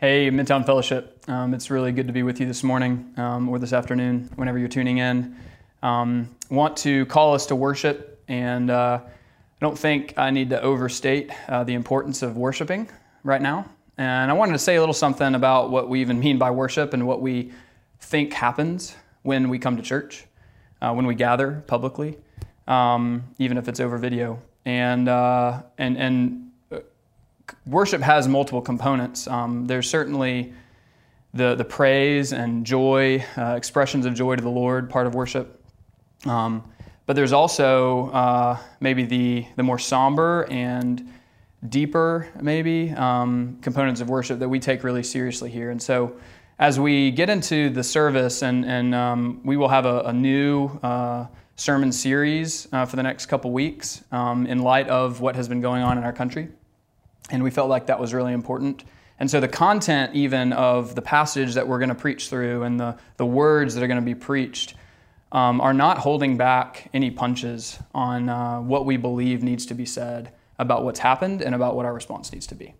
Hey, 0.00 0.30
Midtown 0.30 0.64
Fellowship. 0.64 1.22
Um, 1.28 1.52
it's 1.52 1.68
really 1.68 1.92
good 1.92 2.06
to 2.06 2.12
be 2.14 2.22
with 2.22 2.40
you 2.40 2.46
this 2.46 2.62
morning 2.62 3.12
um, 3.18 3.50
or 3.50 3.58
this 3.58 3.74
afternoon, 3.74 4.30
whenever 4.36 4.58
you're 4.58 4.66
tuning 4.66 4.96
in. 4.96 5.36
Um, 5.82 6.34
want 6.48 6.78
to 6.78 7.04
call 7.04 7.34
us 7.34 7.44
to 7.48 7.54
worship, 7.54 8.24
and 8.26 8.70
uh, 8.70 9.00
I 9.04 9.10
don't 9.60 9.78
think 9.78 10.14
I 10.16 10.30
need 10.30 10.48
to 10.48 10.62
overstate 10.62 11.30
uh, 11.48 11.64
the 11.64 11.74
importance 11.74 12.22
of 12.22 12.38
worshiping 12.38 12.88
right 13.24 13.42
now. 13.42 13.66
And 13.98 14.30
I 14.30 14.32
wanted 14.32 14.52
to 14.52 14.58
say 14.58 14.76
a 14.76 14.80
little 14.80 14.94
something 14.94 15.34
about 15.34 15.70
what 15.70 15.90
we 15.90 16.00
even 16.00 16.18
mean 16.26 16.38
by 16.38 16.50
worship 16.50 16.94
and 16.94 17.06
what 17.06 17.20
we 17.20 17.52
think 18.00 18.32
happens 18.32 18.96
when 19.20 19.50
we 19.50 19.58
come 19.58 19.76
to 19.76 19.82
church, 19.82 20.24
uh, 20.80 20.94
when 20.94 21.04
we 21.06 21.14
gather 21.14 21.62
publicly, 21.66 22.16
um, 22.66 23.22
even 23.36 23.58
if 23.58 23.68
it's 23.68 23.80
over 23.80 23.98
video. 23.98 24.40
And 24.64 25.10
uh, 25.10 25.60
and 25.76 25.98
and 25.98 26.49
worship 27.66 28.00
has 28.02 28.28
multiple 28.28 28.60
components. 28.60 29.26
Um, 29.26 29.66
there's 29.66 29.88
certainly 29.88 30.52
the, 31.34 31.54
the 31.54 31.64
praise 31.64 32.32
and 32.32 32.66
joy, 32.66 33.24
uh, 33.36 33.54
expressions 33.56 34.06
of 34.06 34.14
joy 34.14 34.36
to 34.36 34.42
the 34.42 34.50
Lord, 34.50 34.90
part 34.90 35.06
of 35.06 35.14
worship. 35.14 35.62
Um, 36.26 36.64
but 37.06 37.16
there's 37.16 37.32
also 37.32 38.10
uh, 38.10 38.58
maybe 38.80 39.04
the, 39.04 39.46
the 39.56 39.62
more 39.62 39.78
somber 39.78 40.46
and 40.50 41.12
deeper, 41.68 42.28
maybe, 42.40 42.90
um, 42.90 43.58
components 43.62 44.00
of 44.00 44.08
worship 44.08 44.38
that 44.38 44.48
we 44.48 44.58
take 44.58 44.82
really 44.84 45.02
seriously 45.02 45.50
here. 45.50 45.70
And 45.70 45.80
so 45.80 46.16
as 46.58 46.78
we 46.78 47.10
get 47.10 47.30
into 47.30 47.70
the 47.70 47.82
service, 47.82 48.42
and, 48.42 48.64
and 48.64 48.94
um, 48.94 49.40
we 49.44 49.56
will 49.56 49.68
have 49.68 49.86
a, 49.86 50.00
a 50.02 50.12
new 50.12 50.66
uh, 50.82 51.26
sermon 51.56 51.92
series 51.92 52.68
uh, 52.72 52.86
for 52.86 52.96
the 52.96 53.02
next 53.02 53.26
couple 53.26 53.50
weeks 53.50 54.04
um, 54.12 54.46
in 54.46 54.62
light 54.62 54.88
of 54.88 55.20
what 55.20 55.36
has 55.36 55.48
been 55.48 55.60
going 55.60 55.82
on 55.82 55.98
in 55.98 56.04
our 56.04 56.12
country 56.12 56.48
and 57.30 57.42
we 57.42 57.50
felt 57.50 57.68
like 57.68 57.86
that 57.86 58.00
was 58.00 58.14
really 58.14 58.32
important. 58.32 58.84
And 59.18 59.30
so 59.30 59.38
the 59.38 59.48
content, 59.48 60.14
even 60.14 60.52
of 60.54 60.94
the 60.94 61.02
passage 61.02 61.54
that 61.54 61.68
we're 61.68 61.78
going 61.78 61.90
to 61.90 61.94
preach 61.94 62.28
through 62.28 62.62
and 62.62 62.80
the, 62.80 62.96
the 63.18 63.26
words 63.26 63.74
that 63.74 63.84
are 63.84 63.86
going 63.86 64.00
to 64.00 64.04
be 64.04 64.14
preached, 64.14 64.74
um, 65.32 65.60
are 65.60 65.74
not 65.74 65.98
holding 65.98 66.36
back 66.36 66.88
any 66.92 67.10
punches 67.10 67.78
on 67.94 68.28
uh, 68.28 68.60
what 68.60 68.84
we 68.84 68.96
believe 68.96 69.42
needs 69.42 69.66
to 69.66 69.74
be 69.74 69.86
said 69.86 70.32
about 70.58 70.84
what's 70.84 70.98
happened 70.98 71.42
and 71.42 71.54
about 71.54 71.76
what 71.76 71.86
our 71.86 71.94
response 71.94 72.32
needs 72.32 72.46
to 72.48 72.54
be. 72.54 72.74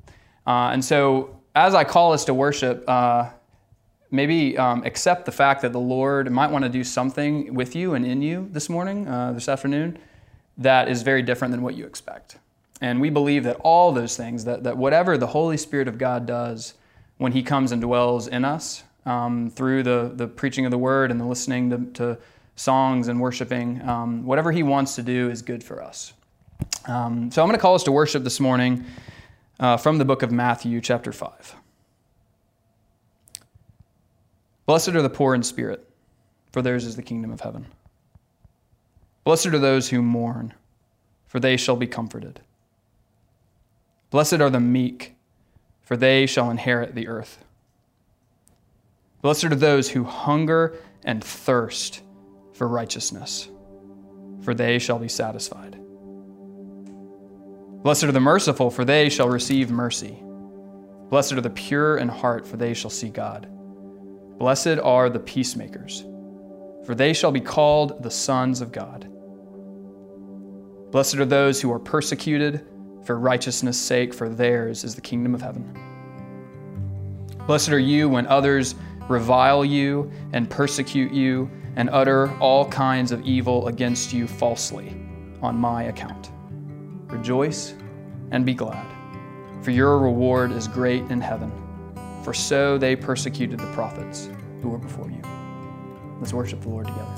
Uh, 0.47 0.71
and 0.73 0.85
so, 0.85 1.41
as 1.55 1.75
I 1.75 1.85
call 1.85 2.13
us 2.13 2.25
to 2.25 2.35
worship, 2.35 2.85
uh, 2.89 3.31
maybe 4.11 4.57
um, 4.59 4.83
accept 4.85 5.27
the 5.27 5.33
fact 5.33 5.63
that 5.63 5.73
the 5.73 5.81
Lord 5.81 6.31
might 6.31 6.51
want 6.51 6.65
to 6.65 6.69
do 6.69 6.85
something 6.85 7.55
with 7.55 7.77
you 7.77 7.95
and 7.95 8.05
in 8.05 8.23
you 8.23 8.49
this 8.51 8.69
morning, 8.69 9.07
uh, 9.07 9.33
this 9.33 9.49
afternoon, 9.49 9.99
that 10.59 10.89
is 10.89 11.03
very 11.03 11.23
different 11.23 11.53
than 11.53 11.63
what 11.63 11.75
you 11.75 11.87
expect. 11.87 12.39
And 12.81 13.01
we 13.01 13.11
believe 13.11 13.45
that 13.45 13.57
all 13.57 13.93
those 13.93 14.17
things, 14.17 14.45
that, 14.45 14.63
that 14.65 14.77
whatever 14.77 15.19
the 15.19 15.27
Holy 15.27 15.57
Spirit 15.57 15.89
of 15.89 15.99
God 15.99 16.27
does 16.27 16.75
when 17.19 17.33
He 17.33 17.43
comes 17.43 17.73
and 17.73 17.83
dwells 17.83 18.27
in 18.27 18.45
us 18.45 18.83
um, 19.05 19.51
through 19.51 19.83
the, 19.83 20.13
the 20.15 20.27
preaching 20.27 20.65
of 20.65 20.71
the 20.71 20.79
Word 20.79 21.11
and 21.11 21.21
the 21.21 21.25
listening 21.25 21.71
to, 21.71 21.79
to 21.95 22.19
songs 22.57 23.09
and 23.09 23.21
worshiping, 23.21 23.83
um, 23.87 24.25
whatever 24.25 24.51
He 24.51 24.63
wants 24.63 24.95
to 24.97 25.03
do 25.03 25.31
is 25.31 25.43
good 25.43 25.63
for 25.63 25.83
us. 25.83 26.15
Um, 26.87 27.31
so 27.31 27.43
I'm 27.43 27.49
going 27.49 27.59
to 27.59 27.61
call 27.61 27.75
us 27.75 27.83
to 27.85 27.93
worship 27.93 28.25
this 28.25 28.41
morning 28.41 28.85
uh, 29.59 29.77
from 29.77 29.99
the 29.99 30.05
book 30.05 30.23
of 30.23 30.33
Matthew, 30.33 30.81
chapter 30.81 31.13
5. 31.13 31.57
Blessed 34.65 34.91
are 34.91 35.03
the 35.03 35.11
poor 35.11 35.35
in 35.35 35.43
spirit, 35.43 35.87
for 36.53 36.63
theirs 36.63 36.87
is 36.87 36.97
the 36.97 37.03
kingdom 37.03 37.33
of 37.33 37.41
heaven. 37.41 37.67
Blessed 39.25 39.49
are 39.49 39.59
those 39.59 39.91
who 39.91 40.01
mourn, 40.01 40.55
for 41.27 41.41
they 41.41 41.57
shall 41.57 41.77
be 41.77 41.87
comforted. 41.87 42.41
Blessed 44.11 44.41
are 44.41 44.51
the 44.51 44.61
meek, 44.61 45.15
for 45.83 45.97
they 45.97 46.27
shall 46.27 46.51
inherit 46.51 46.95
the 46.95 47.09
earth. 47.09 47.45
Blessed 49.23 49.45
are 49.45 49.55
those 49.55 49.91
who 49.91 50.05
hunger 50.05 50.77
and 51.05 51.23
thirst 51.23 52.03
for 52.53 52.67
righteousness, 52.67 53.49
for 54.43 54.53
they 54.53 54.79
shall 54.79 54.99
be 54.99 55.09
satisfied. 55.09 55.79
Blessed 57.83 58.05
are 58.05 58.13
the 58.13 58.21
merciful, 58.21 58.71
for 58.71 58.85
they 58.85 59.09
shall 59.09 59.29
receive 59.29 59.71
mercy. 59.71 60.23
Blessed 61.09 61.33
are 61.33 61.41
the 61.41 61.51
pure 61.51 61.99
in 61.99 62.09
heart, 62.09 62.47
for 62.47 62.57
they 62.57 62.75
shall 62.75 62.91
see 62.91 63.09
God. 63.09 63.49
Blessed 64.39 64.79
are 64.83 65.09
the 65.09 65.19
peacemakers, 65.19 66.05
for 66.85 66.95
they 66.95 67.13
shall 67.13 67.31
be 67.33 67.41
called 67.41 68.03
the 68.03 68.11
sons 68.11 68.61
of 68.61 68.73
God. 68.73 69.09
Blessed 70.91 71.17
are 71.17 71.25
those 71.25 71.61
who 71.61 71.73
are 71.73 71.79
persecuted 71.79 72.67
for 73.05 73.19
righteousness' 73.19 73.79
sake, 73.79 74.13
for 74.15 74.29
theirs 74.29 74.85
is 74.85 74.95
the 74.95 75.01
kingdom 75.01 75.35
of 75.35 75.43
heaven. 75.43 75.77
Blessed 77.47 77.71
are 77.71 77.79
you 77.79 78.09
when 78.09 78.27
others 78.27 78.75
revile 79.09 79.65
you 79.65 80.11
and 80.33 80.49
persecute 80.49 81.13
you 81.13 81.51
and 81.77 81.91
utter 81.91 82.31
all 82.39 82.69
kinds 82.69 83.13
of 83.13 83.25
evil 83.27 83.67
against 83.69 84.13
you 84.13 84.27
falsely 84.27 84.97
on 85.43 85.57
my 85.57 85.85
account. 85.85 86.31
Rejoice 87.07 87.75
and 88.31 88.47
be 88.47 88.55
glad, 88.55 88.87
for 89.63 89.73
your 89.73 89.99
reward 89.99 90.53
is 90.53 90.69
great 90.69 91.03
in 91.11 91.21
heaven, 91.21 91.51
for 92.23 92.33
so 92.33 92.79
they 92.79 92.95
persecuted 92.95 93.59
the 93.59 93.73
prophets 93.73 94.29
who 94.63 94.69
were 94.69 94.79
before 94.79 95.11
you. 95.11 95.23
Let's 96.21 96.33
worship 96.33 96.61
the 96.61 96.69
Lord 96.69 96.87
together. 96.87 97.15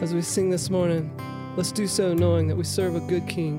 As 0.00 0.14
we 0.14 0.22
sing 0.22 0.50
this 0.50 0.70
morning, 0.70 1.12
Let's 1.58 1.72
do 1.72 1.88
so 1.88 2.14
knowing 2.14 2.46
that 2.46 2.54
we 2.54 2.62
serve 2.62 2.94
a 2.94 3.00
good 3.00 3.26
king, 3.26 3.58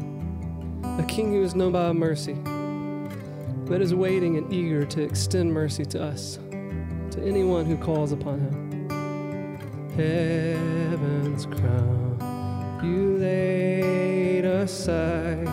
a 1.00 1.04
king 1.04 1.34
who 1.34 1.44
is 1.44 1.54
known 1.54 1.74
by 1.74 1.92
mercy, 1.92 2.38
that 3.66 3.82
is 3.82 3.94
waiting 3.94 4.38
and 4.38 4.54
eager 4.54 4.86
to 4.86 5.04
extend 5.04 5.54
mercy 5.54 5.84
to 5.88 6.02
us, 6.02 6.40
to 7.12 7.22
anyone 7.22 7.66
who 7.66 7.76
calls 7.76 8.14
upon 8.14 8.40
him. 8.40 8.90
Heaven's 9.98 11.46
crown 11.46 12.80
you 12.82 13.18
laid 13.18 14.46
aside 14.46 15.50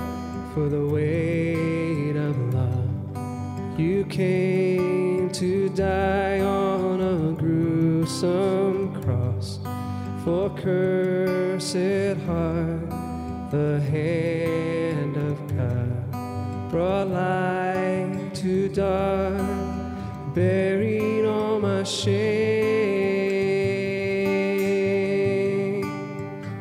for 0.55 0.69
the 0.69 0.87
weight 0.87 2.15
of 2.15 2.55
love. 2.55 3.77
You 3.77 4.05
came 4.05 5.31
to 5.31 5.69
die 5.71 6.39
on 6.39 7.01
a 7.01 7.33
gruesome 7.33 9.03
cross 9.03 9.59
for 10.25 10.51
cursed 10.51 12.06
heart, 12.27 12.91
the 13.53 13.81
hand 13.93 15.17
of 15.17 15.39
God 15.57 16.71
brought 16.71 17.09
light 17.09 18.31
to 18.35 18.69
dark, 18.69 20.35
buried 20.35 21.25
all 21.25 21.61
my 21.61 21.85
shame 21.85 22.17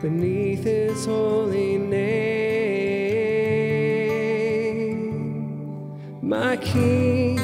beneath 0.01 0.63
His 0.63 1.05
holy 1.05 1.79
name. 1.79 2.05
My 6.21 6.57
King 6.57 7.39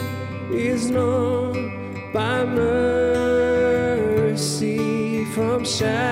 is 0.54 0.92
known 0.92 2.14
by 2.14 2.46
mercy 2.46 3.96
from 5.34 5.66
shadow 5.66 6.11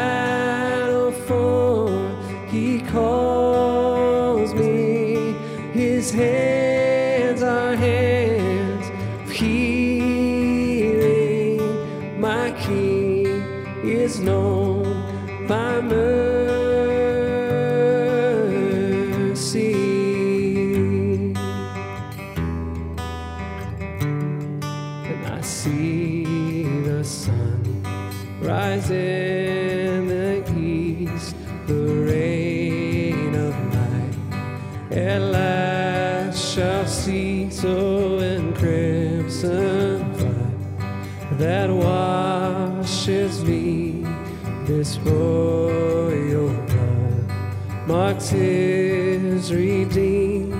royal 45.05 46.49
blood 46.67 47.87
marks 47.87 48.29
his 48.29 49.53
redeemed, 49.53 50.53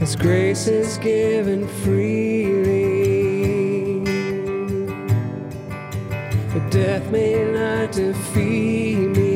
his 0.00 0.16
grace 0.16 0.66
is 0.66 0.98
given 0.98 1.68
freely. 1.82 2.98
The 6.54 6.60
death 6.70 7.10
may 7.10 7.44
not 7.52 7.92
defeat 7.92 8.96
me. 9.16 9.27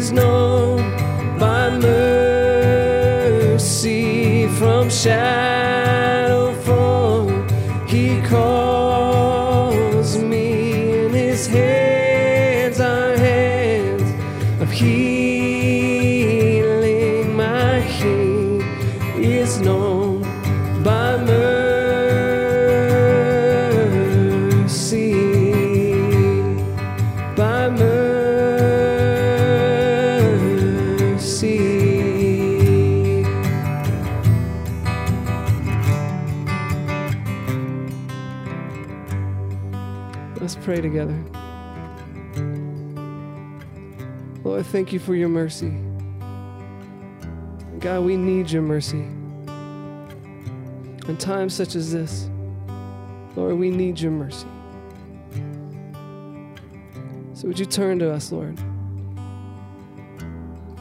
Known 0.00 0.39
thank 44.70 44.92
you 44.92 45.00
for 45.00 45.16
your 45.16 45.28
mercy. 45.28 45.70
God, 47.80 48.04
we 48.04 48.16
need 48.16 48.50
your 48.52 48.62
mercy. 48.62 49.00
In 51.08 51.16
times 51.18 51.54
such 51.54 51.74
as 51.74 51.92
this, 51.92 52.30
Lord, 53.34 53.56
we 53.56 53.68
need 53.70 53.98
your 53.98 54.12
mercy. 54.12 54.46
So 57.34 57.48
would 57.48 57.58
you 57.58 57.66
turn 57.66 57.98
to 57.98 58.12
us, 58.12 58.30
Lord? 58.30 58.60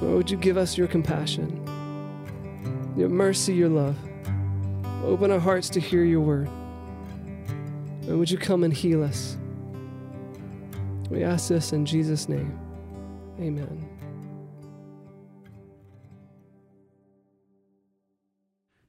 Lord, 0.01 0.17
would 0.17 0.29
you 0.29 0.37
give 0.37 0.57
us 0.57 0.77
your 0.77 0.87
compassion, 0.87 1.63
your 2.95 3.09
mercy, 3.09 3.55
your 3.55 3.69
love? 3.69 3.97
Open 5.03 5.31
our 5.31 5.39
hearts 5.39 5.67
to 5.69 5.79
hear 5.79 6.03
your 6.03 6.21
word. 6.21 6.47
And 8.07 8.19
would 8.19 8.29
you 8.29 8.37
come 8.37 8.63
and 8.63 8.73
heal 8.73 9.03
us? 9.03 9.35
We 11.09 11.23
ask 11.23 11.49
this 11.49 11.73
in 11.73 11.87
Jesus' 11.87 12.29
name. 12.29 12.68
Amen. 13.39 13.87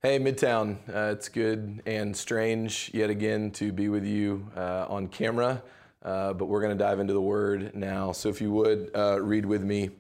Hey, 0.03 0.19
Midtown. 0.19 0.79
Uh, 0.89 1.13
it's 1.13 1.29
good 1.29 1.83
and 1.87 2.17
strange 2.17 2.91
yet 2.93 3.11
again 3.11 3.53
to 3.53 3.71
be 3.71 3.89
with 3.89 4.05
you 4.05 4.51
uh, 4.57 4.87
on 4.89 5.07
camera, 5.07 5.63
uh, 6.03 6.33
but 6.33 6.47
we're 6.47 6.61
going 6.61 6.77
to 6.77 6.85
dive 6.85 6.99
into 6.99 7.13
the 7.13 7.21
Word 7.21 7.77
now. 7.77 8.11
So, 8.11 8.29
if 8.29 8.41
you 8.41 8.51
would 8.51 8.91
uh, 8.95 9.21
read 9.23 9.47
with 9.47 9.63
me 9.63 9.91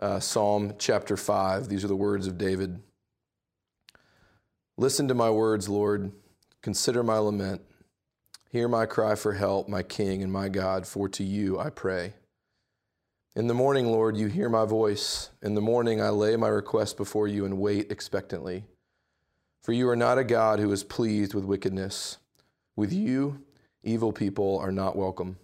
uh, 0.00 0.18
Psalm 0.18 0.74
chapter 0.78 1.16
5. 1.16 1.68
These 1.68 1.84
are 1.84 1.88
the 1.88 1.94
words 1.94 2.26
of 2.26 2.36
David. 2.36 2.80
Listen 4.76 5.06
to 5.06 5.14
my 5.14 5.30
words, 5.30 5.68
Lord. 5.68 6.10
Consider 6.60 7.04
my 7.04 7.18
lament. 7.18 7.60
Hear 8.50 8.66
my 8.66 8.84
cry 8.84 9.14
for 9.14 9.34
help, 9.34 9.68
my 9.68 9.84
King 9.84 10.22
and 10.22 10.32
my 10.32 10.48
God, 10.48 10.88
for 10.88 11.08
to 11.10 11.22
you 11.22 11.58
I 11.60 11.70
pray. 11.70 12.14
In 13.34 13.46
the 13.46 13.54
morning, 13.54 13.86
Lord, 13.86 14.14
you 14.14 14.26
hear 14.26 14.50
my 14.50 14.66
voice. 14.66 15.30
In 15.42 15.54
the 15.54 15.62
morning, 15.62 16.02
I 16.02 16.10
lay 16.10 16.36
my 16.36 16.48
request 16.48 16.98
before 16.98 17.26
you 17.26 17.46
and 17.46 17.58
wait 17.58 17.90
expectantly. 17.90 18.66
For 19.62 19.72
you 19.72 19.88
are 19.88 19.96
not 19.96 20.18
a 20.18 20.24
God 20.24 20.58
who 20.58 20.70
is 20.70 20.84
pleased 20.84 21.32
with 21.32 21.46
wickedness. 21.46 22.18
With 22.76 22.92
you, 22.92 23.42
evil 23.82 24.12
people 24.12 24.58
are 24.58 24.70
not 24.70 24.96
welcome. 24.96 25.38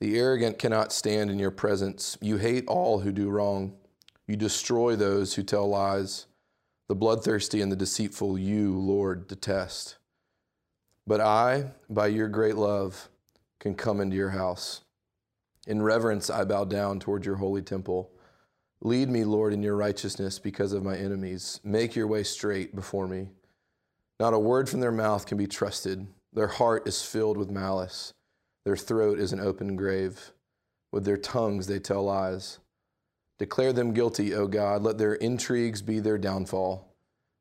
The 0.00 0.18
arrogant 0.18 0.58
cannot 0.58 0.92
stand 0.92 1.30
in 1.30 1.38
your 1.38 1.50
presence. 1.50 2.18
You 2.20 2.36
hate 2.36 2.66
all 2.66 3.00
who 3.00 3.10
do 3.10 3.30
wrong. 3.30 3.72
You 4.26 4.36
destroy 4.36 4.94
those 4.94 5.34
who 5.34 5.42
tell 5.42 5.66
lies. 5.66 6.26
The 6.88 6.94
bloodthirsty 6.94 7.62
and 7.62 7.72
the 7.72 7.76
deceitful, 7.76 8.38
you, 8.38 8.76
Lord, 8.78 9.28
detest. 9.28 9.96
But 11.06 11.22
I, 11.22 11.70
by 11.88 12.08
your 12.08 12.28
great 12.28 12.56
love, 12.56 13.08
can 13.60 13.74
come 13.74 13.98
into 13.98 14.14
your 14.14 14.30
house. 14.30 14.82
In 15.68 15.82
reverence, 15.82 16.30
I 16.30 16.44
bow 16.44 16.64
down 16.64 16.98
toward 16.98 17.26
your 17.26 17.36
holy 17.36 17.60
temple. 17.60 18.10
Lead 18.80 19.10
me, 19.10 19.22
Lord, 19.24 19.52
in 19.52 19.62
your 19.62 19.76
righteousness 19.76 20.38
because 20.38 20.72
of 20.72 20.82
my 20.82 20.96
enemies. 20.96 21.60
Make 21.62 21.94
your 21.94 22.06
way 22.06 22.22
straight 22.22 22.74
before 22.74 23.06
me. 23.06 23.28
Not 24.18 24.32
a 24.32 24.38
word 24.38 24.70
from 24.70 24.80
their 24.80 24.90
mouth 24.90 25.26
can 25.26 25.36
be 25.36 25.46
trusted. 25.46 26.06
Their 26.32 26.46
heart 26.46 26.88
is 26.88 27.02
filled 27.02 27.36
with 27.36 27.50
malice. 27.50 28.14
Their 28.64 28.78
throat 28.78 29.18
is 29.18 29.34
an 29.34 29.40
open 29.40 29.76
grave. 29.76 30.32
With 30.90 31.04
their 31.04 31.18
tongues 31.18 31.66
they 31.66 31.78
tell 31.78 32.04
lies. 32.04 32.60
Declare 33.38 33.74
them 33.74 33.92
guilty, 33.92 34.34
O 34.34 34.46
God. 34.46 34.82
Let 34.82 34.96
their 34.96 35.14
intrigues 35.14 35.82
be 35.82 36.00
their 36.00 36.16
downfall. 36.18 36.94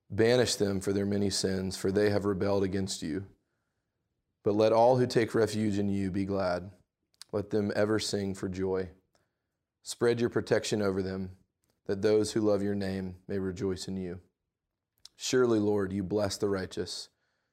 Banish 0.09 0.55
them 0.55 0.81
for 0.81 0.91
their 0.91 1.05
many 1.05 1.29
sins, 1.29 1.77
for 1.77 1.93
they 1.93 2.09
have 2.09 2.25
rebelled 2.25 2.65
against 2.65 3.01
you. 3.01 3.25
But 4.43 4.55
let 4.55 4.73
all 4.73 4.97
who 4.97 5.07
take 5.07 5.33
refuge 5.33 5.79
in 5.79 5.87
you 5.87 6.11
be 6.11 6.25
glad. 6.25 6.71
Let 7.31 7.49
them 7.49 7.71
ever 7.75 7.99
sing 7.99 8.33
for 8.33 8.47
joy. 8.47 8.89
Spread 9.83 10.19
your 10.19 10.29
protection 10.29 10.81
over 10.81 11.01
them, 11.01 11.31
that 11.85 12.01
those 12.01 12.31
who 12.31 12.41
love 12.41 12.61
your 12.61 12.75
name 12.75 13.15
may 13.27 13.39
rejoice 13.39 13.87
in 13.87 13.97
you. 13.97 14.19
Surely, 15.15 15.59
Lord, 15.59 15.91
you 15.91 16.03
bless 16.03 16.37
the 16.37 16.49
righteous. 16.49 17.09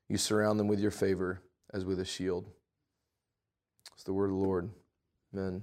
You 0.08 0.18
surround 0.18 0.60
them 0.60 0.68
with 0.68 0.80
your 0.80 0.90
favor 0.90 1.42
as 1.72 1.84
with 1.84 1.98
a 1.98 2.04
shield. 2.04 2.50
It's 3.94 4.04
the 4.04 4.12
word 4.12 4.30
of 4.30 4.36
the 4.36 4.42
Lord. 4.42 4.70
Amen. 5.32 5.62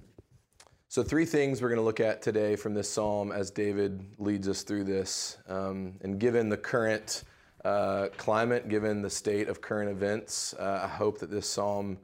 So, 0.88 1.04
three 1.04 1.26
things 1.26 1.62
we're 1.62 1.70
going 1.70 1.80
to 1.80 1.86
look 1.86 2.02
at 2.02 2.22
today 2.22 2.56
from 2.56 2.74
this 2.74 2.90
psalm 2.90 3.32
as 3.32 3.50
David 3.50 4.04
leads 4.18 4.50
us 4.50 4.64
through 4.64 4.84
this. 4.84 5.38
Um, 5.48 5.94
and 6.02 6.20
given 6.20 6.50
the 6.50 6.58
current 6.58 7.24
uh, 7.64 8.08
climate, 8.18 8.68
given 8.68 9.02
the 9.02 9.10
state 9.10 9.48
of 9.48 9.62
current 9.62 9.90
events, 9.90 10.54
uh, 10.60 10.82
I 10.84 10.88
hope 10.88 11.20
that 11.20 11.30
this 11.30 11.48
psalm 11.48 11.98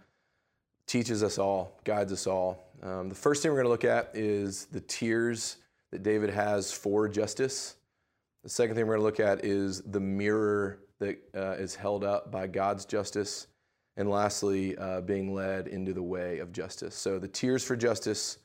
teaches 0.88 1.22
us 1.22 1.38
all, 1.38 1.80
guides 1.84 2.12
us 2.12 2.26
all. 2.26 2.72
Um, 2.82 3.10
the 3.10 3.16
first 3.16 3.44
thing 3.44 3.52
we're 3.52 3.58
going 3.58 3.66
to 3.66 3.72
look 3.72 3.86
at 3.86 4.12
is 4.14 4.66
the 4.66 4.82
tears 4.82 5.58
that 5.92 6.04
David 6.04 6.30
has 6.30 6.72
for 6.72 7.08
justice. 7.08 7.76
The 8.44 8.50
second 8.50 8.76
thing 8.76 8.88
we're 8.88 8.98
going 8.98 9.02
to 9.02 9.24
look 9.24 9.32
at 9.32 9.46
is 9.46 9.82
the 9.82 10.00
mirror 10.00 10.80
that 11.00 11.18
uh, 11.36 11.52
is 11.52 11.76
held 11.76 12.04
up 12.04 12.32
by 12.32 12.48
God's 12.48 12.86
justice. 12.86 13.48
And 13.98 14.10
lastly, 14.10 14.78
uh, 14.78 15.02
being 15.02 15.34
led 15.34 15.68
into 15.68 15.92
the 15.92 16.04
way 16.04 16.40
of 16.40 16.52
justice. 16.52 16.96
So 16.96 17.20
the 17.20 17.28
tears 17.28 17.64
for 17.64 17.76
justice, 17.76 18.38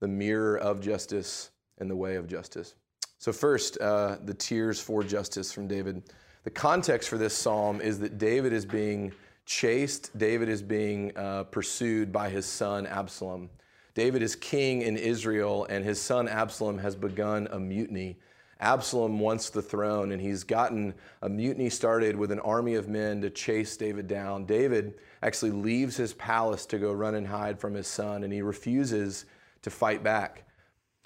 the 0.00 0.08
mirror 0.08 0.58
of 0.58 0.80
justice, 0.80 1.50
and 1.78 1.90
the 1.90 1.96
way 1.96 2.16
of 2.16 2.26
justice. 2.26 2.74
So, 3.18 3.32
first, 3.32 3.78
uh, 3.80 4.16
the 4.24 4.34
tears 4.34 4.80
for 4.80 5.02
justice 5.02 5.52
from 5.52 5.68
David. 5.68 6.02
The 6.44 6.50
context 6.50 7.08
for 7.08 7.18
this 7.18 7.34
psalm 7.34 7.80
is 7.80 7.98
that 8.00 8.18
David 8.18 8.52
is 8.52 8.66
being 8.66 9.12
chased, 9.46 10.16
David 10.18 10.48
is 10.48 10.60
being 10.60 11.16
uh, 11.16 11.44
pursued 11.44 12.12
by 12.12 12.28
his 12.28 12.44
son 12.44 12.86
Absalom. 12.86 13.48
David 13.94 14.22
is 14.22 14.36
king 14.36 14.82
in 14.82 14.96
Israel, 14.96 15.66
and 15.70 15.84
his 15.84 16.00
son 16.00 16.28
Absalom 16.28 16.78
has 16.78 16.94
begun 16.94 17.48
a 17.50 17.58
mutiny. 17.58 18.18
Absalom 18.60 19.20
wants 19.20 19.50
the 19.50 19.62
throne, 19.62 20.12
and 20.12 20.20
he's 20.20 20.42
gotten 20.44 20.94
a 21.22 21.28
mutiny 21.28 21.70
started 21.70 22.16
with 22.16 22.32
an 22.32 22.40
army 22.40 22.74
of 22.74 22.88
men 22.88 23.20
to 23.22 23.30
chase 23.30 23.76
David 23.76 24.06
down. 24.08 24.44
David 24.44 24.94
actually 25.22 25.52
leaves 25.52 25.96
his 25.96 26.12
palace 26.14 26.66
to 26.66 26.78
go 26.78 26.92
run 26.92 27.14
and 27.14 27.26
hide 27.26 27.58
from 27.58 27.74
his 27.74 27.86
son, 27.86 28.24
and 28.24 28.32
he 28.32 28.42
refuses 28.42 29.26
to 29.62 29.70
fight 29.70 30.02
back. 30.02 30.45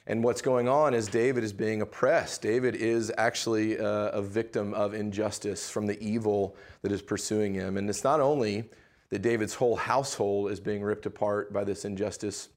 And 0.06 0.24
what's 0.24 0.42
going 0.42 0.68
on 0.68 0.94
is 0.94 1.06
David 1.08 1.44
is 1.44 1.52
being 1.52 1.82
oppressed. 1.82 2.42
David 2.42 2.74
is 2.74 3.12
actually 3.18 3.76
a, 3.76 4.08
a 4.08 4.22
victim 4.22 4.74
of 4.74 4.94
injustice 4.94 5.70
from 5.70 5.86
the 5.86 6.00
evil 6.02 6.56
that 6.82 6.90
is 6.90 7.02
pursuing 7.02 7.54
him. 7.54 7.76
And 7.76 7.88
it's 7.88 8.02
not 8.02 8.20
only 8.20 8.70
that 9.10 9.22
David's 9.22 9.54
whole 9.54 9.76
household 9.76 10.50
is 10.50 10.58
being 10.58 10.82
ripped 10.82 11.06
apart 11.06 11.52
by 11.52 11.64
this 11.64 11.84
injustice, 11.84 12.48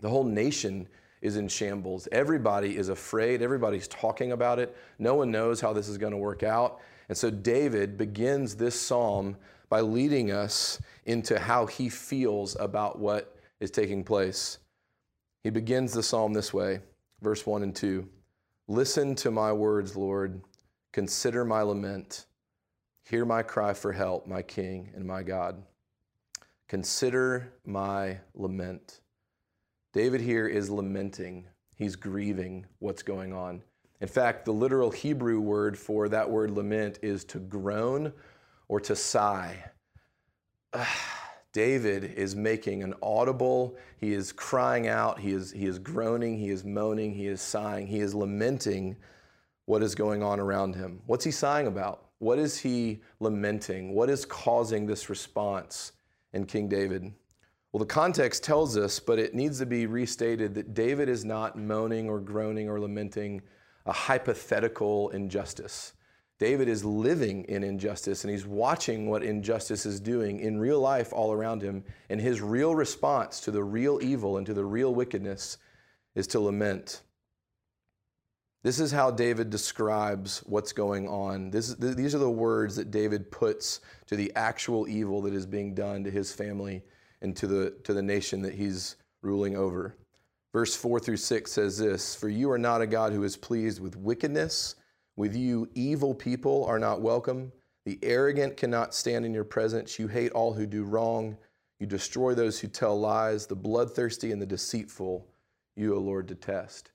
the 0.00 0.08
whole 0.08 0.24
nation 0.24 0.88
is 1.22 1.36
in 1.36 1.48
shambles. 1.48 2.06
Everybody 2.12 2.76
is 2.76 2.90
afraid. 2.90 3.40
Everybody's 3.40 3.88
talking 3.88 4.32
about 4.32 4.58
it. 4.58 4.76
No 4.98 5.14
one 5.14 5.30
knows 5.30 5.60
how 5.60 5.72
this 5.72 5.88
is 5.88 5.96
going 5.96 6.12
to 6.12 6.18
work 6.18 6.42
out. 6.42 6.80
And 7.08 7.16
so 7.16 7.30
David 7.30 7.96
begins 7.96 8.54
this 8.54 8.78
psalm 8.78 9.36
by 9.70 9.80
leading 9.80 10.30
us 10.30 10.78
into 11.06 11.38
how 11.38 11.66
he 11.66 11.88
feels 11.88 12.56
about 12.60 12.98
what 12.98 13.34
is 13.60 13.70
taking 13.70 14.04
place. 14.04 14.58
He 15.44 15.50
begins 15.50 15.92
the 15.92 16.02
psalm 16.02 16.32
this 16.32 16.54
way, 16.54 16.80
verse 17.20 17.46
1 17.46 17.62
and 17.62 17.76
2. 17.76 18.08
Listen 18.66 19.14
to 19.16 19.30
my 19.30 19.52
words, 19.52 19.94
Lord. 19.94 20.40
Consider 20.90 21.44
my 21.44 21.60
lament. 21.60 22.24
Hear 23.04 23.26
my 23.26 23.42
cry 23.42 23.74
for 23.74 23.92
help, 23.92 24.26
my 24.26 24.40
King 24.40 24.90
and 24.94 25.04
my 25.04 25.22
God. 25.22 25.62
Consider 26.66 27.52
my 27.66 28.20
lament. 28.34 29.00
David 29.92 30.22
here 30.22 30.48
is 30.48 30.70
lamenting, 30.70 31.46
he's 31.74 31.94
grieving 31.94 32.64
what's 32.78 33.02
going 33.02 33.34
on. 33.34 33.62
In 34.00 34.08
fact, 34.08 34.46
the 34.46 34.52
literal 34.52 34.90
Hebrew 34.90 35.40
word 35.40 35.78
for 35.78 36.08
that 36.08 36.28
word 36.28 36.52
lament 36.52 37.00
is 37.02 37.22
to 37.26 37.38
groan 37.38 38.14
or 38.68 38.80
to 38.80 38.96
sigh. 38.96 39.62
David 41.54 42.12
is 42.16 42.34
making 42.34 42.82
an 42.82 42.94
audible, 43.00 43.76
he 43.96 44.12
is 44.12 44.32
crying 44.32 44.88
out, 44.88 45.20
he 45.20 45.30
is, 45.30 45.52
he 45.52 45.66
is 45.66 45.78
groaning, 45.78 46.36
he 46.36 46.50
is 46.50 46.64
moaning, 46.64 47.14
he 47.14 47.28
is 47.28 47.40
sighing, 47.40 47.86
he 47.86 48.00
is 48.00 48.12
lamenting 48.12 48.96
what 49.66 49.80
is 49.82 49.94
going 49.94 50.22
on 50.22 50.40
around 50.40 50.74
him. 50.74 51.00
What's 51.06 51.24
he 51.24 51.30
sighing 51.30 51.68
about? 51.68 52.06
What 52.18 52.40
is 52.40 52.58
he 52.58 53.00
lamenting? 53.20 53.94
What 53.94 54.10
is 54.10 54.24
causing 54.24 54.84
this 54.84 55.08
response 55.08 55.92
in 56.32 56.44
King 56.44 56.68
David? 56.68 57.12
Well, 57.70 57.78
the 57.78 57.86
context 57.86 58.42
tells 58.42 58.76
us, 58.76 58.98
but 58.98 59.20
it 59.20 59.34
needs 59.34 59.60
to 59.60 59.66
be 59.66 59.86
restated 59.86 60.54
that 60.56 60.74
David 60.74 61.08
is 61.08 61.24
not 61.24 61.56
moaning 61.56 62.08
or 62.08 62.18
groaning 62.18 62.68
or 62.68 62.80
lamenting 62.80 63.42
a 63.86 63.92
hypothetical 63.92 65.10
injustice. 65.10 65.92
David 66.38 66.68
is 66.68 66.84
living 66.84 67.44
in 67.44 67.62
injustice 67.62 68.24
and 68.24 68.30
he's 68.30 68.46
watching 68.46 69.08
what 69.08 69.22
injustice 69.22 69.86
is 69.86 70.00
doing 70.00 70.40
in 70.40 70.58
real 70.58 70.80
life 70.80 71.12
all 71.12 71.32
around 71.32 71.62
him. 71.62 71.84
And 72.10 72.20
his 72.20 72.40
real 72.40 72.74
response 72.74 73.40
to 73.40 73.50
the 73.50 73.62
real 73.62 74.00
evil 74.02 74.36
and 74.36 74.46
to 74.46 74.54
the 74.54 74.64
real 74.64 74.94
wickedness 74.94 75.58
is 76.14 76.26
to 76.28 76.40
lament. 76.40 77.02
This 78.64 78.80
is 78.80 78.90
how 78.90 79.10
David 79.10 79.50
describes 79.50 80.42
what's 80.46 80.72
going 80.72 81.06
on. 81.06 81.50
This, 81.50 81.74
these 81.74 82.14
are 82.14 82.18
the 82.18 82.30
words 82.30 82.74
that 82.76 82.90
David 82.90 83.30
puts 83.30 83.80
to 84.06 84.16
the 84.16 84.32
actual 84.34 84.88
evil 84.88 85.20
that 85.22 85.34
is 85.34 85.46
being 85.46 85.74
done 85.74 86.02
to 86.02 86.10
his 86.10 86.32
family 86.32 86.82
and 87.20 87.36
to 87.36 87.46
the, 87.46 87.74
to 87.84 87.92
the 87.92 88.02
nation 88.02 88.42
that 88.42 88.54
he's 88.54 88.96
ruling 89.22 89.54
over. 89.54 89.96
Verse 90.52 90.74
4 90.74 90.98
through 90.98 91.18
6 91.18 91.52
says 91.52 91.78
this 91.78 92.14
For 92.14 92.28
you 92.28 92.50
are 92.50 92.58
not 92.58 92.80
a 92.80 92.86
God 92.86 93.12
who 93.12 93.22
is 93.22 93.36
pleased 93.36 93.80
with 93.80 93.96
wickedness 93.96 94.76
with 95.16 95.36
you, 95.36 95.68
evil 95.74 96.14
people 96.14 96.64
are 96.64 96.78
not 96.78 97.00
welcome. 97.00 97.52
The 97.84 97.98
arrogant 98.02 98.56
cannot 98.56 98.94
stand 98.94 99.24
in 99.24 99.34
your 99.34 99.44
presence. 99.44 99.98
You 99.98 100.08
hate 100.08 100.32
all 100.32 100.52
who 100.52 100.66
do 100.66 100.84
wrong. 100.84 101.36
You 101.78 101.86
destroy 101.86 102.34
those 102.34 102.58
who 102.58 102.68
tell 102.68 102.98
lies. 102.98 103.46
The 103.46 103.54
bloodthirsty 103.54 104.32
and 104.32 104.40
the 104.40 104.46
deceitful, 104.46 105.26
you, 105.76 105.94
O 105.94 105.98
Lord, 105.98 106.26
detest. 106.26 106.92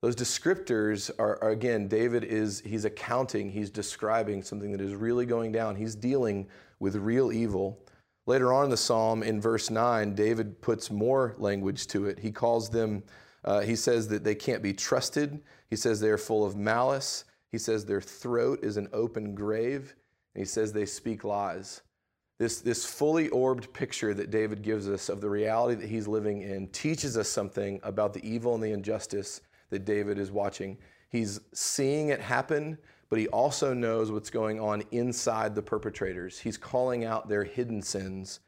Those 0.00 0.14
descriptors 0.14 1.10
are, 1.18 1.42
are, 1.42 1.50
again, 1.50 1.88
David 1.88 2.22
is, 2.22 2.60
he's 2.60 2.84
accounting, 2.84 3.50
he's 3.50 3.70
describing 3.70 4.42
something 4.42 4.70
that 4.70 4.80
is 4.80 4.94
really 4.94 5.26
going 5.26 5.50
down. 5.50 5.74
He's 5.74 5.96
dealing 5.96 6.46
with 6.78 6.94
real 6.94 7.32
evil. 7.32 7.80
Later 8.26 8.52
on 8.52 8.64
in 8.64 8.70
the 8.70 8.76
psalm, 8.76 9.22
in 9.22 9.40
verse 9.40 9.70
9, 9.70 10.14
David 10.14 10.60
puts 10.60 10.90
more 10.90 11.34
language 11.38 11.86
to 11.88 12.06
it. 12.06 12.18
He 12.18 12.30
calls 12.30 12.70
them, 12.70 13.02
uh, 13.44 13.60
he 13.60 13.74
says 13.74 14.06
that 14.08 14.22
they 14.22 14.34
can't 14.34 14.62
be 14.62 14.72
trusted. 14.72 15.40
He 15.68 15.76
says 15.76 15.98
they 15.98 16.10
are 16.10 16.18
full 16.18 16.44
of 16.44 16.54
malice. 16.54 17.24
He 17.50 17.58
says 17.58 17.84
their 17.84 18.00
throat 18.00 18.60
is 18.62 18.76
an 18.76 18.88
open 18.92 19.34
grave, 19.34 19.94
and 20.34 20.42
he 20.42 20.46
says 20.46 20.72
they 20.72 20.86
speak 20.86 21.24
lies. 21.24 21.82
This, 22.38 22.60
this 22.60 22.84
fully 22.84 23.28
orbed 23.30 23.72
picture 23.72 24.14
that 24.14 24.30
David 24.30 24.62
gives 24.62 24.88
us 24.88 25.08
of 25.08 25.20
the 25.20 25.28
reality 25.28 25.80
that 25.80 25.88
he's 25.88 26.06
living 26.06 26.42
in 26.42 26.68
teaches 26.68 27.16
us 27.16 27.28
something 27.28 27.80
about 27.82 28.14
the 28.14 28.24
evil 28.24 28.54
and 28.54 28.62
the 28.62 28.70
injustice 28.70 29.40
that 29.70 29.84
David 29.84 30.18
is 30.18 30.30
watching. 30.30 30.78
He's 31.10 31.40
seeing 31.52 32.10
it 32.10 32.20
happen, 32.20 32.78
but 33.10 33.18
he 33.18 33.26
also 33.28 33.74
knows 33.74 34.12
what's 34.12 34.30
going 34.30 34.60
on 34.60 34.84
inside 34.92 35.54
the 35.54 35.62
perpetrators. 35.62 36.38
He's 36.38 36.56
calling 36.56 37.04
out 37.04 37.28
their 37.28 37.44
hidden 37.44 37.82
sins. 37.82 38.40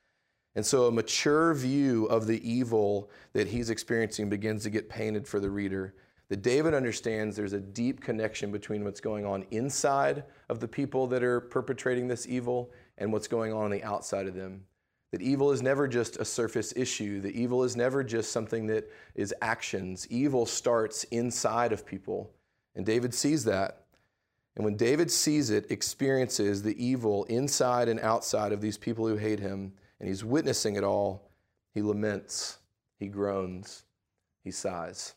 And 0.55 0.65
so 0.65 0.87
a 0.87 0.93
mature 0.93 1.55
view 1.55 2.07
of 2.07 2.27
the 2.27 2.49
evil 2.49 3.11
that 3.33 3.49
he's 3.49 3.71
experiencing 3.71 4.29
begins 4.29 4.63
to 4.65 4.71
get 4.71 4.89
painted 4.89 5.27
for 5.27 5.41
the 5.41 5.51
reader 5.51 5.95
that 6.31 6.43
David 6.43 6.75
understands 6.75 7.37
there's 7.37 7.53
a 7.53 7.61
deep 7.61 8.01
connection 8.01 8.53
between 8.53 8.85
what's 8.85 9.01
going 9.01 9.27
on 9.27 9.45
inside 9.51 10.23
of 10.49 10.61
the 10.61 10.69
people 10.69 11.09
that 11.09 11.25
are 11.25 11.41
perpetrating 11.41 12.07
this 12.07 12.27
evil 12.27 12.71
and 12.99 13.13
what's 13.13 13.27
going 13.27 13.53
on 13.53 13.65
on 13.65 13.71
the 13.71 13.83
outside 13.83 14.29
of 14.29 14.35
them. 14.35 14.65
That 15.11 15.23
evil 15.23 15.51
is 15.51 15.61
never 15.61 15.89
just 15.89 16.19
a 16.19 16.25
surface 16.25 16.73
issue, 16.77 17.21
that 17.23 17.35
evil 17.35 17.65
is 17.65 17.75
never 17.75 18.05
just 18.05 18.31
something 18.31 18.69
that 18.69 18.89
is 19.17 19.35
actions. 19.43 20.07
Evil 20.09 20.47
starts 20.47 21.03
inside 21.05 21.73
of 21.73 21.85
people. 21.85 22.31
And 22.77 22.87
David 22.87 23.13
sees 23.13 23.45
that. 23.47 23.87
And 24.55 24.65
when 24.65 24.77
David 24.77 25.11
sees 25.11 25.51
it, 25.51 25.69
experiences 25.69 26.63
the 26.63 26.81
evil 26.85 27.25
inside 27.25 27.89
and 27.89 27.99
outside 27.99 28.53
of 28.53 28.61
these 28.61 28.79
people 28.79 29.09
who 29.09 29.17
hate 29.17 29.41
him, 29.41 29.73
and 29.99 30.09
he's 30.09 30.25
witnessing 30.25 30.77
it 30.77 30.85
all, 30.85 31.29
he 31.75 31.83
laments, 31.83 32.59
he 33.01 33.09
groans, 33.09 33.83
he 34.45 34.53
sighs. 34.53 35.15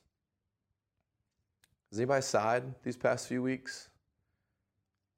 Has 1.93 2.00
anybody 2.00 2.23
sighed 2.23 2.73
these 2.81 2.97
past 2.97 3.27
few 3.27 3.43
weeks? 3.43 3.89